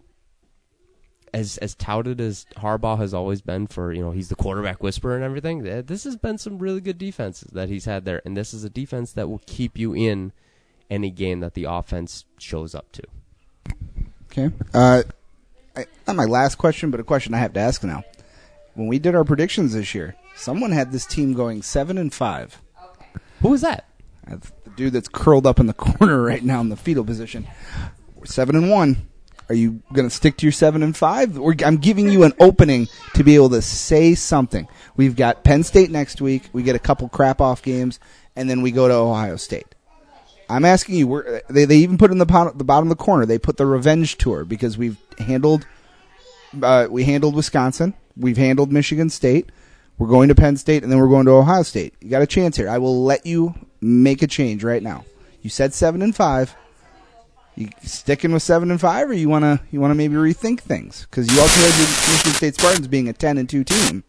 as 1.33 1.57
as 1.59 1.73
touted 1.75 2.19
as 2.19 2.45
Harbaugh 2.57 2.97
has 2.97 3.13
always 3.13 3.41
been 3.41 3.67
for, 3.67 3.93
you 3.93 4.01
know, 4.01 4.11
he's 4.11 4.29
the 4.29 4.35
quarterback 4.35 4.83
whisperer 4.83 5.15
and 5.15 5.23
everything, 5.23 5.65
eh, 5.65 5.81
this 5.81 6.03
has 6.03 6.17
been 6.17 6.37
some 6.37 6.59
really 6.59 6.81
good 6.81 6.97
defenses 6.97 7.51
that 7.53 7.69
he's 7.69 7.85
had 7.85 8.03
there, 8.03 8.21
and 8.25 8.35
this 8.35 8.53
is 8.53 8.65
a 8.65 8.69
defense 8.69 9.13
that 9.13 9.29
will 9.29 9.41
keep 9.45 9.77
you 9.77 9.93
in 9.93 10.33
any 10.89 11.09
game 11.09 11.39
that 11.39 11.53
the 11.53 11.63
offense 11.63 12.25
shows 12.37 12.75
up 12.75 12.91
to. 12.91 13.03
Okay. 14.37 14.53
Uh, 14.73 15.03
I, 15.77 15.85
not 16.07 16.17
my 16.17 16.25
last 16.25 16.55
question, 16.55 16.91
but 16.91 16.99
a 16.99 17.03
question 17.03 17.33
I 17.33 17.39
have 17.39 17.53
to 17.53 17.59
ask 17.59 17.83
now. 17.83 18.03
When 18.73 18.87
we 18.87 18.99
did 18.99 19.15
our 19.15 19.23
predictions 19.23 19.73
this 19.73 19.95
year, 19.95 20.15
someone 20.35 20.71
had 20.71 20.91
this 20.91 21.05
team 21.05 21.33
going 21.33 21.61
seven 21.61 21.97
and 21.97 22.13
five. 22.13 22.61
Who 23.41 23.49
was 23.49 23.61
that? 23.61 23.85
That's 24.27 24.51
the 24.65 24.71
dude 24.71 24.93
that's 24.93 25.07
curled 25.07 25.47
up 25.47 25.59
in 25.59 25.67
the 25.67 25.73
corner 25.73 26.21
right 26.21 26.43
now 26.43 26.59
in 26.59 26.69
the 26.69 26.75
fetal 26.75 27.05
position. 27.05 27.47
We're 28.15 28.25
seven 28.25 28.55
and 28.55 28.69
one. 28.69 29.07
Are 29.47 29.55
you 29.55 29.83
going 29.93 30.09
to 30.09 30.13
stick 30.13 30.37
to 30.37 30.45
your 30.45 30.51
seven 30.51 30.83
and 30.83 30.97
five? 30.97 31.39
Or 31.39 31.55
I'm 31.63 31.77
giving 31.77 32.09
you 32.09 32.23
an 32.23 32.33
opening 32.39 32.87
to 33.13 33.23
be 33.23 33.35
able 33.35 33.51
to 33.51 33.61
say 33.61 34.15
something. 34.15 34.67
We've 34.97 35.15
got 35.15 35.43
Penn 35.43 35.63
State 35.63 35.91
next 35.91 36.19
week. 36.19 36.49
We 36.51 36.63
get 36.63 36.75
a 36.75 36.79
couple 36.79 37.07
crap 37.07 37.39
off 37.39 37.61
games, 37.61 37.99
and 38.35 38.49
then 38.49 38.61
we 38.61 38.71
go 38.71 38.87
to 38.87 38.93
Ohio 38.95 39.35
State. 39.35 39.67
I'm 40.49 40.65
asking 40.65 40.95
you. 40.95 41.41
They 41.49 41.65
they 41.65 41.77
even 41.77 41.97
put 41.97 42.11
in 42.11 42.17
the 42.17 42.25
bottom, 42.25 42.57
the 42.57 42.63
bottom 42.63 42.91
of 42.91 42.97
the 42.97 43.03
corner. 43.03 43.25
They 43.25 43.39
put 43.39 43.57
the 43.57 43.65
revenge 43.65 44.17
tour 44.17 44.45
because 44.45 44.77
we've 44.77 44.97
handled 45.17 45.65
uh, 46.61 46.87
we 46.89 47.03
handled 47.03 47.35
Wisconsin. 47.35 47.93
We've 48.17 48.37
handled 48.37 48.71
Michigan 48.71 49.09
State. 49.09 49.51
We're 49.97 50.07
going 50.07 50.27
to 50.27 50.35
Penn 50.35 50.57
State, 50.57 50.83
and 50.83 50.91
then 50.91 50.99
we're 50.99 51.07
going 51.07 51.25
to 51.25 51.31
Ohio 51.31 51.63
State. 51.63 51.93
You 52.01 52.09
got 52.09 52.21
a 52.21 52.27
chance 52.27 52.57
here. 52.57 52.69
I 52.69 52.77
will 52.77 53.03
let 53.03 53.25
you 53.25 53.55
make 53.79 54.21
a 54.21 54.27
change 54.27 54.63
right 54.63 54.83
now. 54.83 55.05
You 55.41 55.49
said 55.49 55.73
seven 55.73 56.01
and 56.01 56.15
five. 56.15 56.55
You 57.55 57.69
sticking 57.83 58.33
with 58.33 58.43
seven 58.43 58.69
and 58.71 58.81
five, 58.81 59.09
or 59.09 59.13
you 59.13 59.29
wanna 59.29 59.61
you 59.71 59.79
wanna 59.79 59.95
maybe 59.95 60.15
rethink 60.15 60.59
things 60.59 61.07
because 61.09 61.31
you 61.31 61.39
also 61.39 61.61
had 61.61 61.71
the 61.71 62.11
Michigan 62.11 62.33
State 62.33 62.55
Spartans 62.55 62.87
being 62.87 63.07
a 63.07 63.13
ten 63.13 63.37
and 63.37 63.47
two 63.49 63.63
team, 63.63 64.03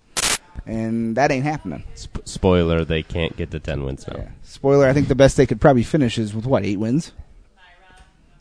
and 0.67 1.17
that 1.17 1.31
ain't 1.31 1.45
happening. 1.45 1.85
Sp- 1.99 2.25
spoiler: 2.25 2.85
They 2.85 3.03
can't 3.03 3.37
get 3.37 3.51
to 3.51 3.61
ten 3.61 3.85
wins 3.85 4.07
now. 4.07 4.17
Yeah. 4.19 4.29
Spoiler: 4.43 4.87
I 4.87 4.93
think 4.93 5.09
the 5.09 5.15
best 5.15 5.37
they 5.37 5.47
could 5.47 5.61
probably 5.61 5.83
finish 5.83 6.19
is 6.19 6.35
with 6.35 6.47
what 6.47 6.65
eight 6.65 6.79
wins. 6.79 7.13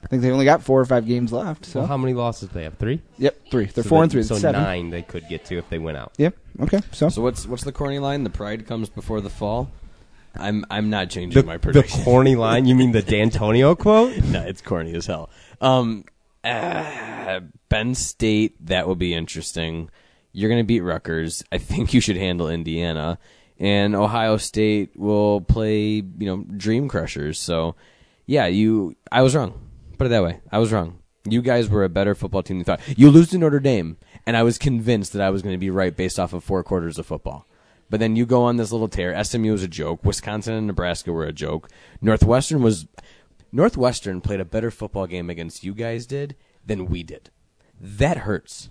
I 0.04 0.08
think 0.08 0.22
they 0.22 0.30
only 0.30 0.46
got 0.46 0.62
four 0.62 0.80
or 0.80 0.86
five 0.86 1.08
games 1.08 1.34
left. 1.34 1.66
So 1.66 1.80
Well, 1.80 1.88
how 1.88 1.98
many 1.98 2.14
losses 2.14 2.50
do 2.50 2.54
they 2.54 2.64
have? 2.66 2.76
Three. 2.78 3.02
yep, 3.18 3.36
three. 3.50 3.66
They're 3.66 3.84
So 3.84 3.90
four 3.90 4.00
they- 4.00 4.04
and 4.04 4.12
three. 4.12 4.22
So 4.24 4.36
seven. 4.38 4.62
nine 4.62 4.90
they 4.92 5.02
could 5.02 5.28
get 5.28 5.46
to 5.46 5.58
if 5.58 5.68
they 5.72 5.80
went 5.80 5.98
out. 5.98 6.12
Yep. 6.20 6.36
Okay. 6.62 6.82
So 6.92 7.10
So 7.10 7.24
what's 7.24 7.48
what's 7.48 7.64
the 7.64 7.72
corny 7.72 7.98
line? 7.98 8.24
The 8.24 8.30
pride 8.30 8.68
comes 8.68 8.88
before 8.88 9.20
the 9.20 9.32
fall. 9.32 9.72
I'm 10.36 10.64
I'm 10.70 10.90
not 10.92 11.10
changing 11.10 11.46
my 11.48 11.58
The, 11.58 11.72
the 11.72 12.02
corny 12.04 12.36
line. 12.36 12.66
You 12.68 12.76
mean 12.76 12.92
the 12.92 13.02
D'Antonio 13.02 13.74
quote? 13.86 14.16
no, 14.26 14.42
it's 14.44 14.62
corny 14.62 14.94
as 14.94 15.08
hell. 15.08 15.30
Um, 15.60 16.04
uh, 16.44 17.40
Penn 17.70 17.96
State, 17.96 18.64
that 18.68 18.88
will 18.88 18.96
be 18.96 19.14
interesting. 19.14 19.90
You're 20.36 20.50
going 20.50 20.62
to 20.62 20.68
beat 20.68 20.82
Rutgers. 20.82 21.44
I 21.50 21.58
think 21.58 21.94
you 21.94 22.02
should 22.02 22.18
handle 22.18 22.50
Indiana, 22.50 23.18
and 23.58 23.96
Ohio 23.96 24.36
State 24.36 24.92
will 24.98 25.40
play, 25.40 25.80
you 25.94 26.04
know, 26.20 26.44
Dream 26.58 26.90
Crushers. 26.90 27.40
So, 27.40 27.76
yeah, 28.26 28.46
you. 28.48 28.98
I 29.12 29.22
was 29.22 29.34
wrong. 29.34 29.70
Put 29.98 30.08
it 30.08 30.10
that 30.10 30.24
way. 30.24 30.42
I 30.52 30.60
was 30.60 30.74
wrong. 30.74 31.00
You 31.28 31.42
guys 31.42 31.70
were 31.70 31.86
a 31.86 31.90
better 31.90 32.14
football 32.14 32.44
team 32.44 32.56
than 32.56 32.60
you 32.60 32.66
thought. 32.66 32.98
You 32.98 33.10
lose 33.10 33.30
to 33.30 33.38
Notre 33.38 33.62
Dame, 33.62 33.98
and 34.28 34.36
I 34.36 34.44
was 34.44 34.58
convinced 34.58 35.14
that 35.14 35.22
I 35.22 35.30
was 35.30 35.42
going 35.42 35.54
to 35.54 35.60
be 35.60 35.70
right 35.70 35.96
based 35.96 36.20
off 36.20 36.34
of 36.34 36.44
four 36.44 36.64
quarters 36.64 37.00
of 37.00 37.06
football. 37.06 37.48
But 37.90 38.02
then 38.02 38.18
you 38.18 38.26
go 38.26 38.44
on 38.44 38.58
this 38.58 38.74
little 38.74 38.90
tear. 38.90 39.24
SMU 39.24 39.54
was 39.54 39.64
a 39.64 39.70
joke. 39.70 40.04
Wisconsin 40.04 40.56
and 40.56 40.68
Nebraska 40.68 41.14
were 41.14 41.24
a 41.24 41.32
joke. 41.32 41.70
Northwestern 42.02 42.62
was 42.62 42.88
Northwestern 43.54 44.20
played 44.20 44.42
a 44.42 44.46
better 44.46 44.70
football 44.70 45.08
game 45.08 45.30
against 45.30 45.64
you 45.64 45.74
guys 45.74 46.06
did 46.06 46.36
than 46.66 46.88
we 46.88 47.04
did. 47.04 47.30
That 47.80 48.18
hurts. 48.18 48.70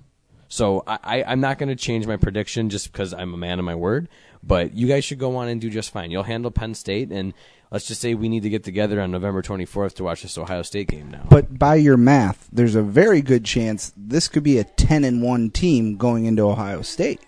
So 0.48 0.84
I, 0.86 1.24
I'm 1.24 1.40
not 1.40 1.58
going 1.58 1.68
to 1.68 1.76
change 1.76 2.06
my 2.06 2.16
prediction 2.16 2.70
just 2.70 2.92
because 2.92 3.12
I'm 3.12 3.34
a 3.34 3.36
man 3.36 3.58
of 3.58 3.64
my 3.64 3.74
word. 3.74 4.08
But 4.42 4.74
you 4.74 4.86
guys 4.86 5.04
should 5.04 5.18
go 5.18 5.36
on 5.36 5.48
and 5.48 5.60
do 5.60 5.70
just 5.70 5.90
fine. 5.90 6.10
You'll 6.10 6.24
handle 6.24 6.50
Penn 6.50 6.74
State, 6.74 7.10
and 7.10 7.32
let's 7.70 7.86
just 7.86 8.00
say 8.00 8.14
we 8.14 8.28
need 8.28 8.42
to 8.42 8.50
get 8.50 8.62
together 8.62 9.00
on 9.00 9.10
November 9.10 9.42
24th 9.42 9.94
to 9.94 10.04
watch 10.04 10.22
this 10.22 10.36
Ohio 10.36 10.62
State 10.62 10.88
game 10.88 11.10
now. 11.10 11.26
But 11.30 11.58
by 11.58 11.76
your 11.76 11.96
math, 11.96 12.48
there's 12.52 12.74
a 12.74 12.82
very 12.82 13.22
good 13.22 13.44
chance 13.44 13.92
this 13.96 14.28
could 14.28 14.42
be 14.42 14.58
a 14.58 14.64
10 14.64 15.02
and 15.04 15.22
1 15.22 15.50
team 15.50 15.96
going 15.96 16.26
into 16.26 16.42
Ohio 16.42 16.82
State. 16.82 17.20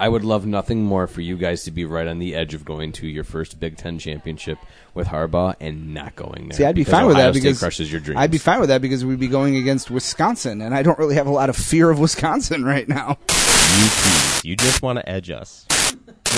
I 0.00 0.08
would 0.08 0.24
love 0.24 0.46
nothing 0.46 0.82
more 0.82 1.06
for 1.06 1.20
you 1.20 1.36
guys 1.36 1.64
to 1.64 1.70
be 1.70 1.84
right 1.84 2.06
on 2.06 2.18
the 2.18 2.34
edge 2.34 2.54
of 2.54 2.64
going 2.64 2.92
to 2.92 3.06
your 3.06 3.22
first 3.22 3.60
Big 3.60 3.76
Ten 3.76 3.98
championship 3.98 4.58
with 4.94 5.08
Harbaugh 5.08 5.56
and 5.60 5.92
not 5.92 6.16
going 6.16 6.48
there. 6.48 6.56
See, 6.56 6.64
I'd 6.64 6.74
be 6.74 6.80
because 6.80 6.92
fine 6.92 7.06
with 7.06 7.16
Ohio 7.16 7.32
that 7.32 7.38
State 7.38 7.48
because 7.48 7.58
crushes 7.58 7.92
your 7.92 8.00
dreams. 8.00 8.18
I'd 8.18 8.30
be 8.30 8.38
fine 8.38 8.60
with 8.60 8.70
that 8.70 8.80
because 8.80 9.04
we'd 9.04 9.20
be 9.20 9.28
going 9.28 9.56
against 9.56 9.90
Wisconsin, 9.90 10.62
and 10.62 10.74
I 10.74 10.82
don't 10.82 10.98
really 10.98 11.16
have 11.16 11.26
a 11.26 11.30
lot 11.30 11.50
of 11.50 11.56
fear 11.56 11.90
of 11.90 11.98
Wisconsin 11.98 12.64
right 12.64 12.88
now. 12.88 13.18
You 13.28 13.84
tease. 13.84 14.44
You 14.44 14.56
just 14.56 14.80
want 14.80 14.98
to 14.98 15.08
edge 15.08 15.30
us. 15.30 15.66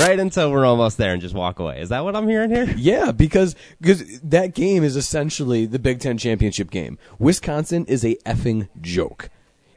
Right 0.01 0.19
until 0.19 0.51
we're 0.51 0.65
almost 0.65 0.97
there 0.97 1.13
and 1.13 1.23
just 1.23 1.35
walk 1.35 1.59
away. 1.61 1.81
Is 1.81 1.91
that 1.91 2.03
what 2.03 2.17
I'm 2.17 2.27
hearing 2.27 2.51
here? 2.51 2.65
Yeah, 2.77 3.13
because 3.13 3.55
because 3.81 4.21
that 4.23 4.55
game 4.55 4.83
is 4.83 4.97
essentially 4.97 5.67
the 5.67 5.79
Big 5.79 6.01
Ten 6.01 6.19
championship 6.19 6.71
game. 6.71 6.99
Wisconsin 7.19 7.85
is 7.85 8.05
a 8.05 8.17
effing 8.27 8.69
joke. 8.81 9.31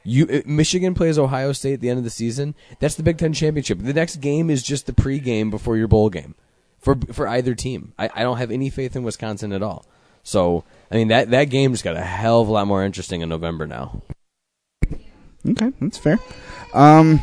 You 0.06 0.26
uh, 0.26 0.40
Michigan 0.46 0.94
plays 0.94 1.18
Ohio 1.18 1.52
State 1.52 1.74
at 1.74 1.80
the 1.80 1.88
end 1.90 1.98
of 1.98 2.04
the 2.04 2.10
season. 2.10 2.54
That's 2.80 2.94
the 2.94 3.02
Big 3.02 3.18
Ten 3.18 3.32
championship. 3.32 3.78
The 3.80 3.92
next 3.92 4.16
game 4.16 4.50
is 4.50 4.62
just 4.62 4.86
the 4.86 4.92
pregame 4.92 5.50
before 5.50 5.76
your 5.76 5.88
bowl 5.88 6.10
game 6.10 6.34
for 6.78 6.96
for 7.12 7.26
either 7.28 7.54
team. 7.54 7.92
I, 7.98 8.08
I 8.14 8.22
don't 8.22 8.38
have 8.38 8.50
any 8.50 8.70
faith 8.70 8.94
in 8.96 9.02
Wisconsin 9.02 9.52
at 9.52 9.62
all. 9.62 9.84
So 10.22 10.64
I 10.90 10.94
mean 10.96 11.08
that 11.08 11.30
that 11.30 11.44
game 11.50 11.72
just 11.72 11.84
got 11.84 11.96
a 11.96 12.02
hell 12.02 12.40
of 12.40 12.48
a 12.48 12.52
lot 12.52 12.66
more 12.66 12.84
interesting 12.84 13.20
in 13.20 13.28
November 13.28 13.66
now. 13.66 14.02
Okay, 15.48 15.72
that's 15.80 15.98
fair. 15.98 16.18
Um, 16.74 17.20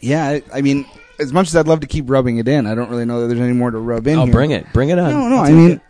yeah, 0.00 0.26
I, 0.26 0.42
I 0.54 0.60
mean, 0.62 0.86
as 1.18 1.32
much 1.32 1.48
as 1.48 1.56
I'd 1.56 1.68
love 1.68 1.80
to 1.80 1.86
keep 1.86 2.08
rubbing 2.08 2.38
it 2.38 2.48
in, 2.48 2.66
I 2.66 2.74
don't 2.74 2.88
really 2.88 3.04
know 3.04 3.20
that 3.20 3.28
there's 3.28 3.40
any 3.40 3.52
more 3.52 3.70
to 3.70 3.78
rub 3.78 4.06
in. 4.06 4.18
Oh, 4.18 4.24
here. 4.24 4.32
bring 4.32 4.50
it, 4.52 4.72
bring 4.72 4.88
it 4.88 4.98
on. 4.98 5.10
No, 5.10 5.28
no, 5.28 5.36
I'll 5.36 5.42
I 5.42 5.50
mean, 5.50 5.70
it. 5.72 5.80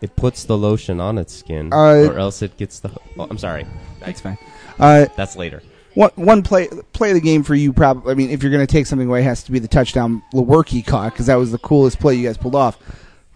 It 0.00 0.16
puts 0.16 0.44
the 0.44 0.56
lotion 0.56 0.98
on 0.98 1.18
its 1.18 1.34
skin, 1.34 1.72
Uh, 1.72 2.08
or 2.10 2.18
else 2.18 2.40
it 2.42 2.56
gets 2.56 2.80
the. 2.80 2.90
Oh, 3.18 3.26
I'm 3.30 3.38
sorry. 3.38 3.66
that's 4.00 4.20
fine. 4.20 4.38
Uh, 4.80 5.06
That's 5.16 5.36
later. 5.36 5.62
one 5.94 6.10
one 6.16 6.42
play 6.42 6.68
play 6.92 7.10
of 7.10 7.14
the 7.14 7.20
game 7.20 7.42
for 7.42 7.54
you. 7.54 7.72
Probably, 7.72 8.10
I 8.10 8.14
mean, 8.14 8.30
if 8.30 8.42
you're 8.42 8.52
going 8.52 8.66
to 8.66 8.72
take 8.72 8.86
something 8.86 9.08
away, 9.08 9.20
it 9.20 9.24
has 9.24 9.42
to 9.44 9.52
be 9.52 9.58
the 9.58 9.68
touchdown 9.68 10.22
Lewerke 10.32 10.84
caught 10.86 11.12
because 11.12 11.26
that 11.26 11.36
was 11.36 11.52
the 11.52 11.58
coolest 11.58 11.98
play 12.00 12.14
you 12.14 12.26
guys 12.26 12.36
pulled 12.36 12.54
off. 12.54 12.78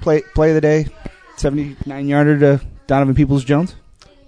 Play 0.00 0.22
play 0.34 0.50
of 0.50 0.54
the 0.54 0.60
day, 0.60 0.86
seventy 1.36 1.76
nine 1.86 2.08
yarder 2.08 2.38
to 2.38 2.60
Donovan 2.86 3.14
Peoples 3.14 3.44
Jones. 3.44 3.74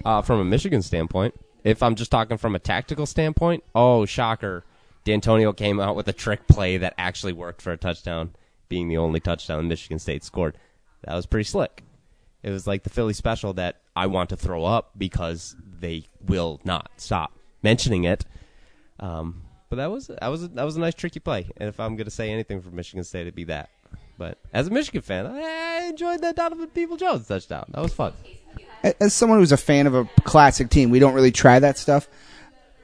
Uh, 0.04 0.22
from 0.22 0.38
a 0.40 0.44
Michigan 0.44 0.82
standpoint, 0.82 1.34
if 1.64 1.82
I'm 1.82 1.96
just 1.96 2.10
talking 2.10 2.36
from 2.36 2.54
a 2.54 2.60
tactical 2.60 3.06
standpoint, 3.06 3.64
oh 3.74 4.06
shocker, 4.06 4.64
D'Antonio 5.04 5.52
came 5.52 5.80
out 5.80 5.96
with 5.96 6.06
a 6.08 6.12
trick 6.12 6.46
play 6.46 6.76
that 6.76 6.94
actually 6.96 7.32
worked 7.32 7.60
for 7.60 7.72
a 7.72 7.76
touchdown, 7.76 8.34
being 8.68 8.88
the 8.88 8.98
only 8.98 9.20
touchdown 9.20 9.66
Michigan 9.68 9.98
State 9.98 10.22
scored. 10.22 10.56
That 11.04 11.14
was 11.14 11.26
pretty 11.26 11.44
slick. 11.44 11.82
It 12.42 12.50
was 12.50 12.66
like 12.66 12.84
the 12.84 12.90
Philly 12.90 13.12
special 13.14 13.52
that 13.54 13.80
I 13.96 14.06
want 14.06 14.28
to 14.30 14.36
throw 14.36 14.64
up 14.64 14.90
because 14.96 15.56
they 15.80 16.04
will 16.24 16.60
not 16.64 16.90
stop 16.98 17.32
mentioning 17.62 18.04
it. 18.04 18.24
Um, 19.00 19.42
but 19.68 19.76
that 19.76 19.90
was 19.90 20.06
that 20.08 20.28
was 20.28 20.44
a, 20.44 20.48
that 20.48 20.64
was 20.64 20.76
a 20.76 20.80
nice 20.80 20.94
tricky 20.94 21.18
play. 21.20 21.48
And 21.56 21.68
if 21.68 21.80
I'm 21.80 21.96
going 21.96 22.04
to 22.04 22.10
say 22.10 22.30
anything 22.30 22.62
from 22.62 22.76
Michigan 22.76 23.02
State, 23.04 23.22
it'd 23.22 23.34
be 23.34 23.44
that. 23.44 23.70
But 24.18 24.38
as 24.52 24.68
a 24.68 24.70
Michigan 24.70 25.02
fan, 25.02 25.26
I 25.26 25.86
enjoyed 25.88 26.22
that 26.22 26.36
Donovan 26.36 26.68
People 26.68 26.96
Jones 26.96 27.26
touchdown. 27.26 27.66
That 27.74 27.82
was 27.82 27.92
fun. 27.92 28.12
As 29.00 29.12
someone 29.12 29.38
who's 29.40 29.52
a 29.52 29.56
fan 29.56 29.86
of 29.86 29.94
a 29.94 30.04
classic 30.22 30.70
team, 30.70 30.90
we 30.90 30.98
don't 30.98 31.14
really 31.14 31.32
try 31.32 31.58
that 31.58 31.76
stuff. 31.76 32.08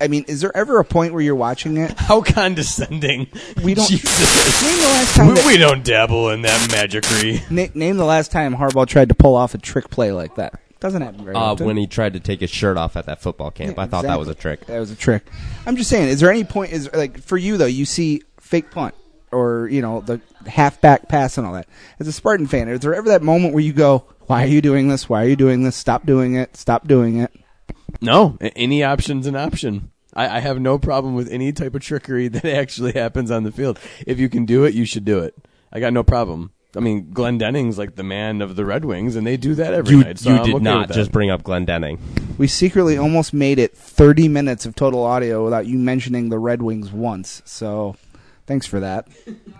I 0.00 0.08
mean, 0.08 0.24
is 0.26 0.40
there 0.40 0.54
ever 0.56 0.80
a 0.80 0.84
point 0.84 1.12
where 1.14 1.22
you're 1.22 1.36
watching 1.36 1.76
it? 1.76 1.92
How 1.96 2.22
condescending. 2.22 3.28
We 3.62 3.74
don't. 3.74 3.88
Jesus. 3.88 4.62
Name 4.62 4.76
the 4.78 4.84
last 4.88 5.14
time. 5.16 5.28
We, 5.28 5.34
that- 5.34 5.46
we 5.46 5.56
don't 5.58 5.84
dabble 5.84 6.30
in 6.30 6.42
that 6.42 6.70
magicry. 6.70 7.48
na- 7.50 7.72
name 7.74 7.96
the 7.98 8.04
last 8.04 8.32
time 8.32 8.56
Harbaugh 8.56 8.86
tried 8.86 9.08
to 9.10 9.14
pull 9.14 9.36
off 9.36 9.54
a 9.54 9.58
trick 9.58 9.90
play 9.90 10.10
like 10.10 10.34
that. 10.34 10.60
Doesn't 10.82 11.00
happen 11.00 11.22
very 11.24 11.36
Uh, 11.36 11.40
often. 11.40 11.66
when 11.66 11.76
he 11.76 11.86
tried 11.86 12.12
to 12.14 12.20
take 12.20 12.40
his 12.40 12.50
shirt 12.50 12.76
off 12.76 12.96
at 12.96 13.06
that 13.06 13.22
football 13.22 13.52
camp, 13.52 13.76
Yeah, 13.76 13.84
I 13.84 13.86
thought 13.86 14.02
that 14.02 14.18
was 14.18 14.26
a 14.28 14.34
trick. 14.34 14.66
That 14.66 14.80
was 14.80 14.90
a 14.90 14.96
trick. 14.96 15.22
I'm 15.64 15.76
just 15.76 15.88
saying. 15.88 16.08
Is 16.08 16.18
there 16.18 16.30
any 16.30 16.42
point? 16.42 16.72
Is 16.72 16.90
like 16.92 17.22
for 17.22 17.36
you 17.38 17.56
though? 17.56 17.66
You 17.66 17.84
see 17.84 18.22
fake 18.40 18.70
punt 18.72 18.94
or 19.30 19.68
you 19.70 19.80
know 19.80 20.00
the 20.00 20.20
halfback 20.46 21.08
pass 21.08 21.38
and 21.38 21.46
all 21.46 21.52
that. 21.54 21.68
As 22.00 22.08
a 22.08 22.12
Spartan 22.12 22.48
fan, 22.48 22.68
is 22.68 22.80
there 22.80 22.94
ever 22.94 23.08
that 23.10 23.22
moment 23.22 23.54
where 23.54 23.62
you 23.62 23.72
go, 23.72 24.04
"Why 24.26 24.42
are 24.42 24.48
you 24.48 24.60
doing 24.60 24.88
this? 24.88 25.08
Why 25.08 25.24
are 25.24 25.28
you 25.28 25.36
doing 25.36 25.62
this? 25.62 25.76
Stop 25.76 26.04
doing 26.04 26.34
it! 26.34 26.56
Stop 26.56 26.88
doing 26.88 27.16
it!" 27.16 27.30
No, 28.00 28.36
a- 28.40 28.52
any 28.58 28.82
option's 28.82 29.28
an 29.28 29.36
option. 29.36 29.92
I, 30.14 30.38
I 30.38 30.40
have 30.40 30.60
no 30.60 30.78
problem 30.78 31.14
with 31.14 31.30
any 31.30 31.52
type 31.52 31.74
of 31.76 31.80
trickery 31.82 32.26
that 32.34 32.44
actually 32.44 32.92
happens 32.92 33.30
on 33.30 33.44
the 33.44 33.52
field. 33.52 33.78
If 34.06 34.18
you 34.18 34.28
can 34.28 34.44
do 34.46 34.64
it, 34.64 34.74
you 34.74 34.84
should 34.84 35.04
do 35.04 35.20
it. 35.20 35.34
I 35.72 35.78
got 35.80 35.92
no 35.92 36.02
problem. 36.02 36.50
I 36.74 36.80
mean, 36.80 37.10
Glendening's 37.12 37.76
like 37.76 37.96
the 37.96 38.02
man 38.02 38.40
of 38.40 38.56
the 38.56 38.64
Red 38.64 38.84
Wings, 38.86 39.14
and 39.14 39.26
they 39.26 39.36
do 39.36 39.54
that 39.56 39.74
every 39.74 39.96
You, 39.96 40.04
night. 40.04 40.18
So 40.18 40.30
you 40.30 40.36
I'm 40.36 40.44
did 40.46 40.54
okay 40.54 40.64
not 40.64 40.78
with 40.80 40.88
that. 40.88 40.94
just 40.94 41.12
bring 41.12 41.30
up 41.30 41.42
Glenn 41.42 41.66
Denning. 41.66 41.98
We 42.38 42.46
secretly 42.46 42.96
almost 42.96 43.34
made 43.34 43.58
it 43.58 43.76
30 43.76 44.28
minutes 44.28 44.64
of 44.64 44.74
total 44.74 45.02
audio 45.02 45.44
without 45.44 45.66
you 45.66 45.76
mentioning 45.78 46.30
the 46.30 46.38
Red 46.38 46.62
Wings 46.62 46.90
once. 46.90 47.42
So, 47.44 47.96
thanks 48.46 48.66
for 48.66 48.80
that. 48.80 49.06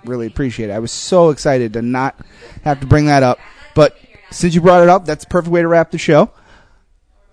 Really 0.06 0.26
appreciate 0.26 0.70
it. 0.70 0.72
I 0.72 0.78
was 0.78 0.90
so 0.90 1.28
excited 1.28 1.74
to 1.74 1.82
not 1.82 2.18
have 2.64 2.80
to 2.80 2.86
bring 2.86 3.04
that 3.06 3.22
up. 3.22 3.38
But 3.74 3.98
since 4.30 4.54
you 4.54 4.62
brought 4.62 4.82
it 4.82 4.88
up, 4.88 5.04
that's 5.04 5.24
the 5.24 5.28
perfect 5.30 5.52
way 5.52 5.60
to 5.60 5.68
wrap 5.68 5.90
the 5.90 5.98
show. 5.98 6.30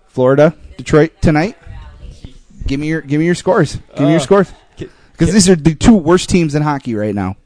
Florida, 0.08 0.54
Detroit 0.76 1.22
tonight. 1.22 1.56
Give 2.66 2.78
me 2.78 2.88
your 2.88 3.00
give 3.00 3.18
me 3.18 3.24
your 3.26 3.34
scores. 3.34 3.76
Give 3.96 4.00
me 4.00 4.10
your 4.10 4.16
Uh, 4.20 4.24
scores. 4.24 4.52
Because 4.76 5.32
these 5.32 5.48
are 5.48 5.56
the 5.56 5.74
two 5.74 5.94
worst 5.94 6.28
teams 6.30 6.54
in 6.54 6.62
hockey 6.62 6.94
right 6.94 7.14
now. 7.14 7.36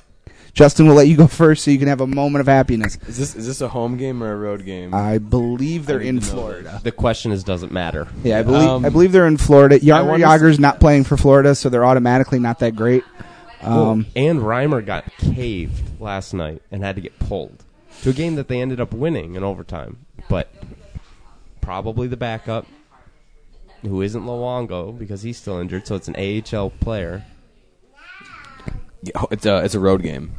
Justin 0.54 0.86
will 0.86 0.94
let 0.94 1.08
you 1.08 1.16
go 1.16 1.26
first 1.26 1.64
so 1.64 1.70
you 1.72 1.78
can 1.78 1.88
have 1.88 2.00
a 2.00 2.06
moment 2.06 2.40
of 2.40 2.46
happiness. 2.46 2.96
Is 3.08 3.18
this 3.18 3.34
is 3.34 3.46
this 3.46 3.60
a 3.60 3.68
home 3.68 3.96
game 3.96 4.22
or 4.22 4.32
a 4.32 4.36
road 4.36 4.64
game? 4.64 4.94
I 4.94 5.18
believe 5.18 5.86
they're 5.86 6.00
I 6.00 6.04
in 6.04 6.20
Florida. 6.20 6.80
The 6.82 6.92
question 6.92 7.32
is, 7.32 7.42
does 7.42 7.62
it 7.64 7.72
matter? 7.72 8.06
Yeah, 8.22 8.38
I 8.38 8.42
believe 8.42 8.68
Um, 8.68 8.84
I 8.84 8.88
believe 8.88 9.10
they're 9.12 9.26
in 9.26 9.36
Florida. 9.36 9.80
Jaromir 9.80 10.20
Jagr's 10.20 10.60
not 10.60 10.78
playing 10.78 11.04
for 11.04 11.16
Florida, 11.16 11.54
so 11.56 11.68
they're 11.68 11.84
automatically 11.84 12.38
not 12.38 12.60
that 12.60 12.76
great. 12.76 13.02
Um, 13.62 14.06
and 14.14 14.40
Reimer 14.40 14.84
got 14.84 15.04
caved 15.16 16.00
last 16.00 16.34
night 16.34 16.62
and 16.70 16.84
had 16.84 16.96
to 16.96 17.00
get 17.02 17.18
pulled 17.18 17.64
to 18.02 18.10
a 18.10 18.12
game 18.12 18.36
that 18.36 18.46
they 18.48 18.60
ended 18.60 18.78
up 18.80 18.92
winning 18.92 19.34
in 19.34 19.42
overtime. 19.42 20.04
But 20.28 20.52
probably 21.62 22.06
the 22.06 22.16
backup, 22.16 22.66
who 23.82 24.02
isn't 24.02 24.22
Luongo 24.24 24.96
because 24.96 25.22
he's 25.22 25.38
still 25.38 25.58
injured, 25.58 25.86
so 25.86 25.96
it's 25.96 26.08
an 26.08 26.14
AHL 26.16 26.70
player. 26.70 27.24
Yeah, 29.04 29.24
it's 29.30 29.46
a 29.46 29.64
it's 29.64 29.74
a 29.74 29.80
road 29.80 30.02
game. 30.02 30.32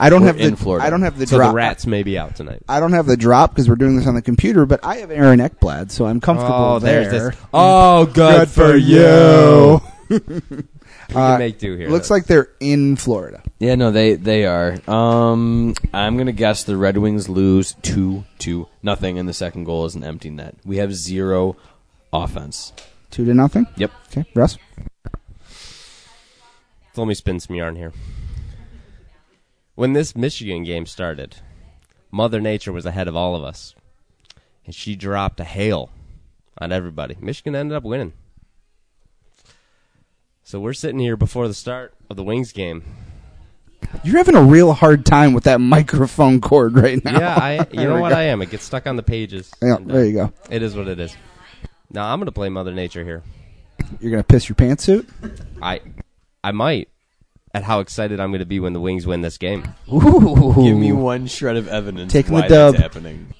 I 0.00 0.10
don't 0.10 0.20
We're 0.22 0.28
have 0.28 0.36
the 0.38 0.44
in 0.44 0.56
Florida. 0.56 0.86
I 0.86 0.90
don't 0.90 1.02
have 1.02 1.18
the 1.18 1.26
so 1.26 1.36
drop. 1.38 1.50
the 1.50 1.56
Rats 1.56 1.84
may 1.86 2.02
be 2.04 2.16
out 2.16 2.36
tonight. 2.36 2.62
I 2.68 2.78
don't 2.78 2.92
have 2.92 3.06
the 3.06 3.16
drop 3.16 3.50
because 3.50 3.68
we're 3.68 3.74
doing 3.76 3.96
this 3.96 4.06
on 4.06 4.14
the 4.14 4.22
computer, 4.22 4.64
but 4.64 4.78
I 4.84 4.96
have 4.98 5.10
Aaron 5.10 5.40
Ekblad, 5.40 5.90
so 5.90 6.06
I'm 6.06 6.20
comfortable 6.20 6.54
Oh, 6.54 6.78
there. 6.78 7.08
there's 7.10 7.34
this. 7.34 7.42
Oh, 7.52 8.06
good, 8.06 8.14
Good 8.14 8.48
for 8.48 8.68
for 8.72 8.76
you. 8.76 9.80
you. 10.08 10.10
we 11.08 11.14
can 11.14 11.38
make 11.40 11.58
do 11.58 11.76
here. 11.76 11.88
Looks 11.88 12.10
like 12.10 12.26
they're 12.26 12.48
in 12.60 12.94
Florida. 12.96 13.42
Yeah, 13.58 13.74
no, 13.74 13.90
they 13.90 14.14
they 14.14 14.46
are. 14.46 14.78
Um, 14.88 15.74
I'm 15.92 16.16
gonna 16.16 16.30
guess 16.32 16.62
the 16.64 16.76
Red 16.76 16.96
Wings 16.98 17.28
lose 17.28 17.74
two 17.82 18.24
to 18.40 18.68
nothing, 18.84 19.18
and 19.18 19.28
the 19.28 19.34
second 19.34 19.64
goal 19.64 19.84
is 19.84 19.96
an 19.96 20.04
empty 20.04 20.30
net. 20.30 20.54
We 20.64 20.76
have 20.76 20.94
zero 20.94 21.56
offense. 22.12 22.72
Two 23.10 23.24
to 23.24 23.34
nothing. 23.34 23.66
Yep. 23.76 23.90
Okay, 24.12 24.24
Russ. 24.34 24.58
Let 26.98 27.06
me 27.06 27.14
spin 27.14 27.38
some 27.40 27.54
yarn 27.56 27.76
here. 27.76 27.92
When 29.76 29.92
this 29.92 30.16
Michigan 30.16 30.64
game 30.64 30.84
started, 30.86 31.36
Mother 32.10 32.40
Nature 32.40 32.72
was 32.72 32.84
ahead 32.84 33.06
of 33.06 33.14
all 33.14 33.36
of 33.36 33.44
us. 33.44 33.74
And 34.66 34.74
she 34.74 34.96
dropped 34.96 35.38
a 35.40 35.44
hail 35.44 35.90
on 36.58 36.72
everybody. 36.72 37.16
Michigan 37.20 37.54
ended 37.54 37.76
up 37.76 37.84
winning. 37.84 38.12
So 40.42 40.58
we're 40.58 40.72
sitting 40.72 40.98
here 40.98 41.16
before 41.16 41.46
the 41.46 41.54
start 41.54 41.94
of 42.10 42.16
the 42.16 42.24
Wings 42.24 42.52
game. 42.52 42.82
You're 44.02 44.16
having 44.18 44.34
a 44.34 44.42
real 44.42 44.72
hard 44.72 45.06
time 45.06 45.32
with 45.32 45.44
that 45.44 45.60
microphone 45.60 46.40
cord 46.40 46.74
right 46.74 47.02
now. 47.04 47.18
Yeah, 47.18 47.34
I 47.36 47.66
you 47.70 47.84
know 47.84 48.00
what 48.00 48.10
go. 48.10 48.16
I 48.16 48.22
am. 48.24 48.42
It 48.42 48.50
gets 48.50 48.64
stuck 48.64 48.86
on 48.86 48.96
the 48.96 49.02
pages. 49.02 49.50
Yeah, 49.62 49.76
And, 49.76 49.90
uh, 49.90 49.94
there 49.94 50.04
you 50.04 50.12
go. 50.14 50.32
It 50.50 50.62
is 50.62 50.74
what 50.74 50.88
it 50.88 50.98
is. 50.98 51.16
Now 51.90 52.12
I'm 52.12 52.18
going 52.18 52.26
to 52.26 52.32
play 52.32 52.48
Mother 52.48 52.72
Nature 52.72 53.04
here. 53.04 53.22
You're 54.00 54.10
gonna 54.10 54.24
piss 54.24 54.48
your 54.48 54.56
pantsuit. 54.56 55.08
I 55.62 55.80
I 56.42 56.52
might 56.52 56.88
at 57.54 57.64
how 57.64 57.80
excited 57.80 58.20
I'm 58.20 58.30
going 58.30 58.40
to 58.40 58.46
be 58.46 58.60
when 58.60 58.72
the 58.72 58.80
Wings 58.80 59.06
win 59.06 59.22
this 59.22 59.38
game. 59.38 59.74
Ooh. 59.92 60.54
Give 60.54 60.76
me 60.76 60.92
one 60.92 61.26
shred 61.26 61.56
of 61.56 61.68
evidence 61.68 62.12
Taking 62.12 62.34
why 62.34 62.42
the 62.42 62.48
dub. 62.48 62.74
that's 62.74 62.82
happening. 62.82 63.34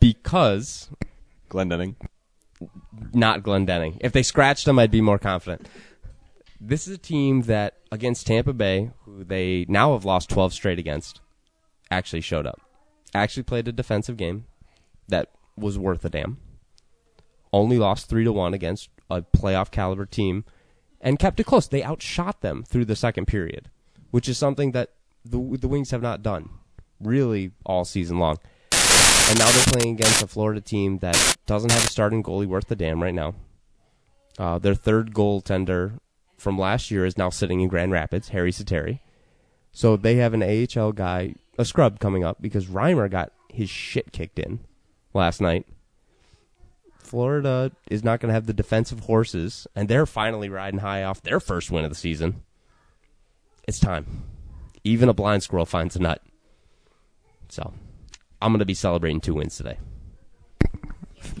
Because 0.00 0.88
Glendening. 1.50 1.96
not 3.12 3.42
Glendening. 3.42 3.98
If 4.00 4.12
they 4.12 4.22
scratched 4.22 4.68
him, 4.68 4.78
I'd 4.78 4.90
be 4.90 5.00
more 5.00 5.18
confident. 5.18 5.68
This 6.60 6.88
is 6.88 6.94
a 6.94 6.98
team 6.98 7.42
that 7.42 7.74
against 7.92 8.26
Tampa 8.26 8.52
Bay, 8.52 8.90
who 9.04 9.24
they 9.24 9.64
now 9.68 9.92
have 9.92 10.04
lost 10.04 10.30
12 10.30 10.52
straight 10.52 10.78
against, 10.78 11.20
actually 11.90 12.20
showed 12.20 12.46
up. 12.46 12.60
Actually 13.14 13.44
played 13.44 13.68
a 13.68 13.72
defensive 13.72 14.16
game 14.16 14.44
that 15.08 15.30
was 15.56 15.78
worth 15.78 16.04
a 16.04 16.10
damn. 16.10 16.38
Only 17.52 17.78
lost 17.78 18.08
3 18.08 18.24
to 18.24 18.32
1 18.32 18.54
against 18.54 18.90
a 19.10 19.22
playoff 19.22 19.70
caliber 19.70 20.04
team 20.04 20.44
and 21.00 21.18
kept 21.18 21.40
it 21.40 21.44
close. 21.44 21.68
They 21.68 21.84
outshot 21.84 22.40
them 22.40 22.64
through 22.64 22.86
the 22.86 22.96
second 22.96 23.26
period, 23.26 23.70
which 24.10 24.28
is 24.28 24.38
something 24.38 24.72
that 24.72 24.90
the 25.24 25.38
the 25.60 25.68
Wings 25.68 25.90
have 25.90 26.02
not 26.02 26.22
done 26.22 26.50
really 27.00 27.52
all 27.64 27.84
season 27.84 28.18
long. 28.18 28.38
And 28.72 29.38
now 29.38 29.50
they're 29.50 29.64
playing 29.64 29.94
against 29.94 30.22
a 30.22 30.26
Florida 30.26 30.60
team 30.60 30.98
that 30.98 31.36
doesn't 31.46 31.70
have 31.70 31.84
a 31.84 31.88
starting 31.88 32.22
goalie 32.22 32.46
worth 32.46 32.68
the 32.68 32.76
damn 32.76 33.02
right 33.02 33.14
now. 33.14 33.34
Uh, 34.38 34.58
their 34.58 34.74
third 34.74 35.12
goaltender 35.12 35.98
from 36.38 36.58
last 36.58 36.90
year 36.90 37.04
is 37.04 37.18
now 37.18 37.28
sitting 37.28 37.60
in 37.60 37.68
Grand 37.68 37.92
Rapids, 37.92 38.30
Harri 38.30 38.54
Sateri. 38.54 39.00
So 39.70 39.96
they 39.96 40.16
have 40.16 40.32
an 40.32 40.42
AHL 40.42 40.92
guy, 40.92 41.34
a 41.58 41.64
scrub 41.64 42.00
coming 42.00 42.24
up 42.24 42.40
because 42.40 42.66
Reimer 42.66 43.10
got 43.10 43.32
his 43.50 43.68
shit 43.68 44.12
kicked 44.12 44.38
in 44.38 44.60
last 45.12 45.40
night. 45.40 45.66
Florida 47.08 47.72
is 47.90 48.04
not 48.04 48.20
going 48.20 48.28
to 48.28 48.34
have 48.34 48.46
the 48.46 48.52
defensive 48.52 49.00
horses, 49.00 49.66
and 49.74 49.88
they're 49.88 50.06
finally 50.06 50.48
riding 50.48 50.80
high 50.80 51.02
off 51.04 51.22
their 51.22 51.40
first 51.40 51.70
win 51.70 51.84
of 51.84 51.90
the 51.90 51.96
season. 51.96 52.42
It's 53.66 53.78
time. 53.80 54.24
Even 54.84 55.08
a 55.08 55.14
blind 55.14 55.42
squirrel 55.42 55.66
finds 55.66 55.96
a 55.96 56.00
nut. 56.00 56.22
So, 57.48 57.72
I'm 58.42 58.52
going 58.52 58.58
to 58.60 58.66
be 58.66 58.74
celebrating 58.74 59.20
two 59.20 59.34
wins 59.34 59.56
today. 59.56 59.78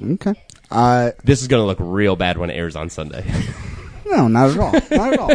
Okay. 0.02 0.34
Uh, 0.70 1.10
This 1.24 1.42
is 1.42 1.48
going 1.48 1.62
to 1.62 1.66
look 1.66 1.78
real 1.80 2.16
bad 2.16 2.38
when 2.38 2.50
it 2.50 2.54
airs 2.54 2.76
on 2.76 2.90
Sunday. 2.90 3.24
No, 4.10 4.26
not 4.26 4.48
at 4.52 4.58
all. 4.58 4.72
Not 4.72 5.12
at 5.12 5.18
all. 5.18 5.28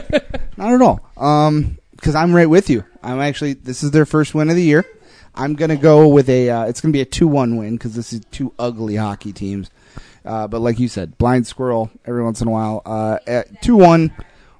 Not 0.58 0.74
at 0.74 0.82
all. 0.82 1.00
Um, 1.16 1.78
because 1.92 2.16
I'm 2.16 2.36
right 2.36 2.50
with 2.50 2.72
you. 2.72 2.84
I'm 3.04 3.20
actually. 3.20 3.54
This 3.54 3.84
is 3.84 3.92
their 3.92 4.08
first 4.08 4.34
win 4.34 4.50
of 4.50 4.56
the 4.56 4.64
year. 4.64 4.84
I'm 5.36 5.54
gonna 5.54 5.76
go 5.76 6.08
with 6.08 6.28
a. 6.28 6.50
Uh, 6.50 6.66
it's 6.66 6.82
gonna 6.82 6.92
be 6.92 7.02
a 7.02 7.06
two-one 7.06 7.58
win 7.58 7.74
because 7.76 7.94
this 7.94 8.12
is 8.14 8.22
two 8.32 8.52
ugly 8.58 8.96
hockey 8.96 9.32
teams. 9.32 9.70
Uh, 10.26 10.48
but 10.48 10.62
like 10.62 10.80
you 10.80 10.88
said, 10.88 11.18
blind 11.18 11.46
squirrel 11.48 11.92
every 12.06 12.24
once 12.24 12.42
in 12.42 12.48
a 12.48 12.52
while. 12.52 12.82
Uh, 12.86 13.20
at 13.28 13.62
two-one, 13.62 14.14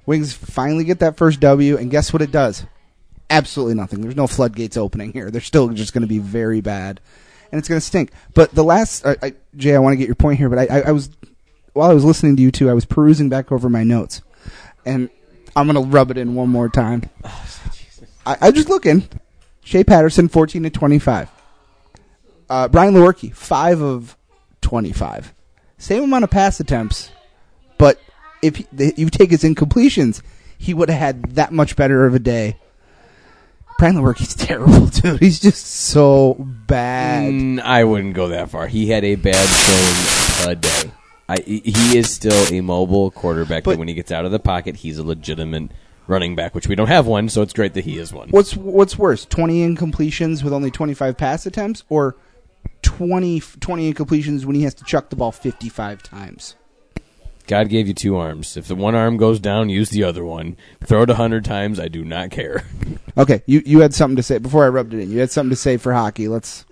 Wings 0.06 0.34
finally 0.34 0.84
get 0.84 0.98
that 1.00 1.16
first 1.16 1.40
W, 1.40 1.76
and 1.76 1.90
guess 1.90 2.12
what 2.12 2.22
it 2.22 2.30
does? 2.30 2.64
Absolutely 3.30 3.74
nothing. 3.74 4.02
There's 4.02 4.16
no 4.16 4.26
floodgates 4.26 4.76
opening 4.76 5.12
here. 5.12 5.30
They're 5.30 5.40
still 5.40 5.68
just 5.70 5.94
going 5.94 6.02
to 6.02 6.08
be 6.08 6.18
very 6.18 6.60
bad, 6.60 7.00
and 7.50 7.58
it's 7.58 7.68
going 7.68 7.80
to 7.80 7.86
stink. 7.86 8.10
But 8.34 8.54
the 8.54 8.64
last, 8.64 9.06
I, 9.06 9.32
Jay, 9.56 9.74
I 9.74 9.78
want 9.78 9.94
to 9.94 9.96
get 9.96 10.06
your 10.06 10.14
point 10.14 10.38
here, 10.38 10.50
but 10.50 10.58
I, 10.58 10.66
I, 10.66 10.80
I 10.88 10.90
was 10.92 11.10
while 11.74 11.90
I 11.90 11.94
was 11.94 12.04
listening 12.04 12.36
to 12.36 12.42
you 12.42 12.50
two, 12.50 12.70
I 12.70 12.72
was 12.72 12.84
perusing 12.84 13.28
back 13.28 13.52
over 13.52 13.68
my 13.68 13.84
notes, 13.84 14.22
and 14.86 15.10
I'm 15.54 15.66
going 15.66 15.82
to 15.82 15.90
rub 15.90 16.10
it 16.10 16.16
in 16.16 16.34
one 16.34 16.48
more 16.48 16.68
time. 16.68 17.10
I, 18.26 18.36
I 18.40 18.50
just 18.50 18.68
looking. 18.68 19.08
Shea 19.62 19.84
Patterson, 19.84 20.28
14 20.28 20.62
to 20.64 20.70
25. 20.70 21.30
Uh, 22.48 22.68
Brian 22.68 22.94
Lewerke, 22.94 23.34
5 23.34 23.80
of 23.80 24.16
25. 24.60 25.34
Same 25.78 26.04
amount 26.04 26.24
of 26.24 26.30
pass 26.30 26.60
attempts, 26.60 27.10
but 27.78 28.00
if 28.42 28.62
you 28.98 29.10
take 29.10 29.30
his 29.30 29.42
incompletions, 29.42 30.22
he 30.56 30.72
would 30.74 30.88
have 30.88 30.98
had 30.98 31.34
that 31.34 31.52
much 31.52 31.76
better 31.76 32.06
of 32.06 32.14
a 32.14 32.18
day. 32.18 32.56
Brian 33.78 33.96
Lewerke's 33.96 34.34
terrible, 34.46 34.86
dude. 34.86 35.20
He's 35.20 35.40
just 35.40 35.66
so 35.66 36.36
bad. 36.38 37.32
Mm, 37.32 37.60
I 37.60 37.84
wouldn't 37.84 38.14
go 38.14 38.28
that 38.28 38.50
far. 38.50 38.66
He 38.66 38.88
had 38.88 39.04
a 39.04 39.16
bad 39.16 39.46
showing 39.48 40.54
today. 40.54 40.92
I, 41.28 41.38
he 41.40 41.98
is 41.98 42.10
still 42.10 42.46
a 42.52 42.60
mobile 42.60 43.10
quarterback. 43.10 43.64
But- 43.64 43.72
that 43.72 43.78
when 43.78 43.88
he 43.88 43.94
gets 43.94 44.12
out 44.12 44.24
of 44.24 44.30
the 44.30 44.38
pocket, 44.38 44.76
he's 44.76 44.98
a 44.98 45.02
legitimate 45.02 45.70
running 46.06 46.36
back, 46.36 46.54
which 46.54 46.68
we 46.68 46.74
don't 46.74 46.88
have 46.88 47.06
one. 47.06 47.28
So 47.28 47.42
it's 47.42 47.52
great 47.52 47.74
that 47.74 47.84
he 47.84 47.98
is 47.98 48.12
one. 48.12 48.28
What's 48.28 48.56
what's 48.56 48.98
worse, 48.98 49.24
20 49.24 49.66
incompletions 49.74 50.42
with 50.44 50.52
only 50.52 50.70
25 50.70 51.16
pass 51.16 51.46
attempts, 51.46 51.82
or 51.88 52.16
20, 52.84 53.40
20 53.40 53.92
incompletions 53.92 54.44
when 54.44 54.54
he 54.54 54.62
has 54.62 54.74
to 54.74 54.84
chuck 54.84 55.10
the 55.10 55.16
ball 55.16 55.32
55 55.32 56.02
times? 56.02 56.54
God 57.46 57.68
gave 57.68 57.86
you 57.88 57.94
two 57.94 58.16
arms. 58.16 58.56
If 58.56 58.68
the 58.68 58.74
one 58.74 58.94
arm 58.94 59.16
goes 59.16 59.38
down, 59.38 59.68
use 59.68 59.90
the 59.90 60.04
other 60.04 60.24
one. 60.24 60.56
Throw 60.84 61.02
it 61.02 61.10
a 61.10 61.14
hundred 61.14 61.44
times. 61.44 61.78
I 61.78 61.88
do 61.88 62.04
not 62.04 62.30
care. 62.30 62.64
Okay, 63.16 63.44
you 63.46 63.62
you 63.64 63.78
had 63.78 63.94
something 63.94 64.16
to 64.16 64.24
say 64.24 64.38
before 64.38 64.64
I 64.64 64.68
rubbed 64.70 64.92
it 64.92 64.98
in. 64.98 65.08
You 65.08 65.20
had 65.20 65.30
something 65.30 65.50
to 65.50 65.56
say 65.56 65.76
for 65.76 65.92
hockey. 65.92 66.26
Let's 66.26 66.64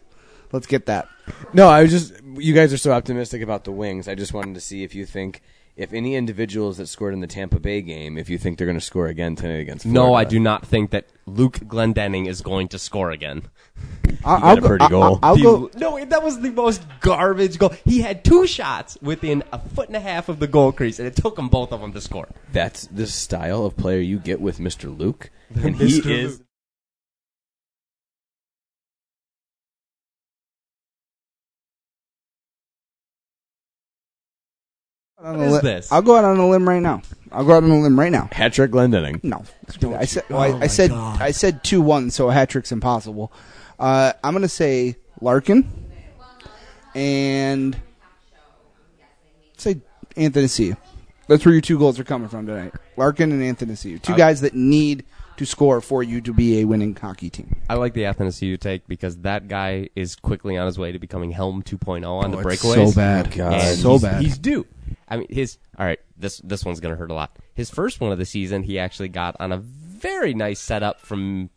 let's 0.50 0.66
get 0.66 0.86
that. 0.86 1.06
No, 1.52 1.68
I 1.68 1.82
was 1.82 1.92
just. 1.92 2.14
You 2.34 2.52
guys 2.52 2.72
are 2.72 2.78
so 2.78 2.90
optimistic 2.90 3.42
about 3.42 3.62
the 3.62 3.70
Wings. 3.70 4.08
I 4.08 4.16
just 4.16 4.34
wanted 4.34 4.56
to 4.56 4.60
see 4.60 4.82
if 4.82 4.92
you 4.92 5.06
think, 5.06 5.40
if 5.76 5.92
any 5.92 6.14
individuals 6.16 6.76
that 6.76 6.86
scored 6.86 7.14
in 7.14 7.20
the 7.20 7.26
Tampa 7.26 7.58
Bay 7.58 7.80
game, 7.80 8.18
if 8.18 8.28
you 8.28 8.36
think 8.38 8.58
they're 8.58 8.66
going 8.66 8.78
to 8.78 8.84
score 8.84 9.06
again 9.06 9.36
tonight 9.36 9.60
against. 9.60 9.84
Florida. 9.84 10.00
No, 10.00 10.14
I 10.14 10.24
do 10.24 10.38
not 10.38 10.66
think 10.66 10.90
that 10.90 11.06
Luke 11.26 11.58
Glendening 11.60 12.26
is 12.28 12.42
going 12.42 12.68
to 12.68 12.78
score 12.78 13.10
again. 13.10 13.42
I'll, 14.24 14.40
got 14.40 14.58
a 14.58 14.62
pretty 14.62 14.82
I'll, 14.82 14.88
goal. 14.90 15.02
I'll, 15.02 15.18
I'll 15.22 15.36
The- 15.36 15.42
go. 15.42 15.70
No, 15.76 16.04
that 16.04 16.22
was 16.22 16.40
the 16.40 16.50
most 16.50 16.82
garbage 17.00 17.58
goal. 17.58 17.74
He 17.84 18.00
had 18.02 18.24
two 18.24 18.46
shots 18.46 18.98
within 19.00 19.42
a 19.52 19.58
foot 19.58 19.88
and 19.88 19.96
a 19.96 20.00
half 20.00 20.28
of 20.28 20.38
the 20.38 20.46
goal 20.46 20.72
crease, 20.72 20.98
and 20.98 21.08
it 21.08 21.16
took 21.16 21.36
them 21.36 21.48
both 21.48 21.72
of 21.72 21.80
them 21.80 21.92
to 21.92 22.00
score. 22.00 22.28
That's 22.52 22.86
the 22.88 23.06
style 23.06 23.64
of 23.64 23.76
player 23.76 24.00
you 24.00 24.18
get 24.18 24.40
with 24.40 24.58
Mr. 24.58 24.96
Luke, 24.96 25.30
and 25.54 25.76
he 25.80 25.98
is. 25.98 26.42
What 35.22 35.36
a 35.36 35.42
is 35.44 35.52
li- 35.52 35.60
this? 35.60 35.92
I'll 35.92 36.02
go 36.02 36.16
out 36.16 36.24
on 36.24 36.38
a 36.38 36.48
limb 36.48 36.68
right 36.68 36.82
now. 36.82 37.02
I'll 37.30 37.44
go 37.44 37.52
out 37.56 37.62
on 37.64 37.70
a 37.70 37.80
limb 37.80 37.98
right 37.98 38.10
now. 38.12 38.28
Hat 38.32 38.52
trick 38.52 38.70
Glendening. 38.72 39.22
No, 39.22 39.44
I 39.96 40.04
said 40.04 40.24
well, 40.28 40.40
I, 40.40 40.60
I 40.62 40.66
said 40.66 40.90
I 40.90 41.30
said 41.30 41.62
two 41.64 41.80
one, 41.80 42.10
so 42.10 42.28
a 42.28 42.32
hat 42.32 42.50
trick's 42.50 42.72
impossible. 42.72 43.32
Uh, 43.78 44.12
I'm 44.22 44.34
gonna 44.34 44.48
say 44.48 44.96
Larkin 45.20 45.66
and 46.94 47.80
say 49.56 49.80
Athanasiu. 50.16 50.76
That's 51.28 51.44
where 51.44 51.52
your 51.54 51.62
two 51.62 51.78
goals 51.78 51.98
are 51.98 52.04
coming 52.04 52.28
from 52.28 52.46
tonight. 52.46 52.74
Larkin 52.96 53.32
and 53.32 53.56
Athanasiu. 53.56 54.02
Two 54.02 54.16
guys 54.16 54.40
that 54.42 54.54
need 54.54 55.04
to 55.38 55.46
score 55.46 55.80
for 55.80 56.02
you 56.02 56.20
to 56.20 56.32
be 56.34 56.60
a 56.60 56.64
winning 56.64 56.94
hockey 56.94 57.30
team. 57.30 57.56
I 57.70 57.74
like 57.74 57.94
the 57.94 58.02
Athanasiu 58.02 58.60
take 58.60 58.86
because 58.86 59.16
that 59.18 59.48
guy 59.48 59.88
is 59.96 60.14
quickly 60.16 60.58
on 60.58 60.66
his 60.66 60.78
way 60.78 60.92
to 60.92 60.98
becoming 60.98 61.30
Helm 61.30 61.62
2.0 61.62 62.06
on 62.06 62.30
the 62.32 62.36
Oh, 62.36 62.40
it's 62.40 62.62
breakaways. 62.62 62.90
so 62.90 62.94
bad. 62.94 63.28
Oh, 63.32 63.36
God. 63.36 63.52
And 63.54 63.78
so 63.78 63.92
he's, 63.92 64.02
bad. 64.02 64.22
He's 64.22 64.38
due. 64.38 64.66
I 65.08 65.16
mean, 65.16 65.26
his 65.30 65.58
all 65.78 65.86
right. 65.86 66.00
This 66.16 66.38
this 66.38 66.64
one's 66.64 66.80
gonna 66.80 66.96
hurt 66.96 67.10
a 67.10 67.14
lot. 67.14 67.36
His 67.54 67.70
first 67.70 68.00
one 68.00 68.12
of 68.12 68.18
the 68.18 68.24
season, 68.24 68.62
he 68.62 68.78
actually 68.78 69.08
got 69.08 69.36
on 69.40 69.52
a 69.52 69.58
very 69.58 70.34
nice 70.34 70.60
setup 70.60 71.00
from 71.00 71.50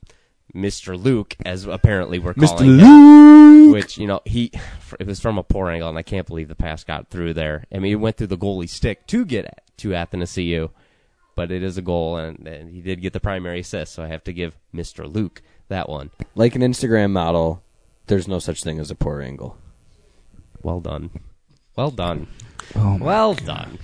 Mr. 0.54 1.02
Luke, 1.02 1.36
as 1.46 1.66
apparently 1.66 2.20
we're 2.20 2.34
calling 2.34 2.80
him. 2.80 3.72
Which 3.72 3.98
you 3.98 4.08
know 4.08 4.22
he, 4.26 4.52
it 5.00 5.08
was 5.08 5.20
from 5.20 5.38
a 5.38 5.44
poor 5.44 5.70
angle, 5.70 5.90
and 5.90 5.98
I 5.98 6.04
can't 6.04 6.28
believe 6.28 6.48
the 6.48 6.56
pass 6.56 6.84
got 6.84 7.10
through 7.10 7.34
there. 7.34 7.66
I 7.74 7.80
mean, 7.80 7.92
it 7.92 7.96
went 7.96 8.18
through 8.18 8.28
the 8.28 8.38
goalie 8.38 8.70
stick 8.70 9.06
to 9.08 9.26
get 9.26 9.46
at, 9.46 9.64
to 9.78 9.90
Athanasiu, 9.90 10.70
but 11.36 11.52
it 11.52 11.62
is 11.64 11.78
a 11.78 11.82
goal, 11.82 12.18
and, 12.18 12.48
and 12.48 12.70
he 12.70 12.82
did 12.82 13.02
get 13.02 13.14
the 13.14 13.20
primary 13.20 13.60
assist. 13.60 13.94
So 13.94 14.04
I 14.04 14.08
have 14.08 14.24
to 14.26 14.34
give 14.34 14.58
Mr. 14.74 15.12
Luke 15.12 15.42
that 15.68 15.90
one. 15.90 16.12
Like 16.36 16.56
an 16.56 16.62
Instagram 16.62 17.12
model, 17.12 17.64
there's 18.08 18.28
no 18.28 18.40
such 18.40 18.64
thing 18.64 18.80
as 18.80 18.92
a 18.92 18.96
poor 18.96 19.22
angle. 19.22 19.58
Well 20.62 20.80
done, 20.80 21.10
well 21.76 21.92
done, 21.92 22.28
Oh, 22.76 22.98
well 23.00 23.34
done. 23.34 23.78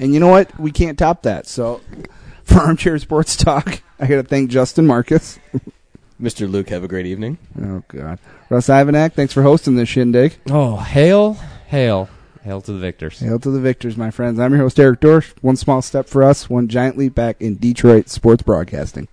And 0.00 0.12
you 0.12 0.20
know 0.20 0.28
what? 0.28 0.58
We 0.58 0.72
can't 0.72 0.98
top 0.98 1.22
that. 1.22 1.46
So, 1.46 1.80
for 2.44 2.58
Armchair 2.58 2.98
Sports 2.98 3.36
Talk, 3.36 3.82
I 3.98 4.06
got 4.06 4.16
to 4.16 4.22
thank 4.24 4.50
Justin 4.50 4.86
Marcus. 4.86 5.38
Mr. 6.20 6.50
Luke, 6.50 6.68
have 6.70 6.84
a 6.84 6.88
great 6.88 7.06
evening. 7.06 7.38
Oh, 7.60 7.82
God. 7.88 8.18
Russ 8.48 8.68
Ivanak, 8.68 9.14
thanks 9.14 9.32
for 9.32 9.42
hosting 9.42 9.76
this 9.76 9.88
shindig. 9.88 10.36
Oh, 10.48 10.76
hail, 10.76 11.34
hail, 11.66 12.08
hail 12.42 12.60
to 12.60 12.72
the 12.72 12.78
victors. 12.78 13.18
Hail 13.18 13.38
to 13.40 13.50
the 13.50 13.60
victors, 13.60 13.96
my 13.96 14.10
friends. 14.10 14.38
I'm 14.38 14.52
your 14.52 14.60
host, 14.60 14.78
Eric 14.78 15.00
Dorsch. 15.00 15.32
One 15.42 15.56
small 15.56 15.82
step 15.82 16.08
for 16.08 16.22
us, 16.22 16.48
one 16.48 16.68
giant 16.68 16.96
leap 16.96 17.14
back 17.14 17.40
in 17.40 17.56
Detroit 17.56 18.08
sports 18.08 18.42
broadcasting. 18.42 19.08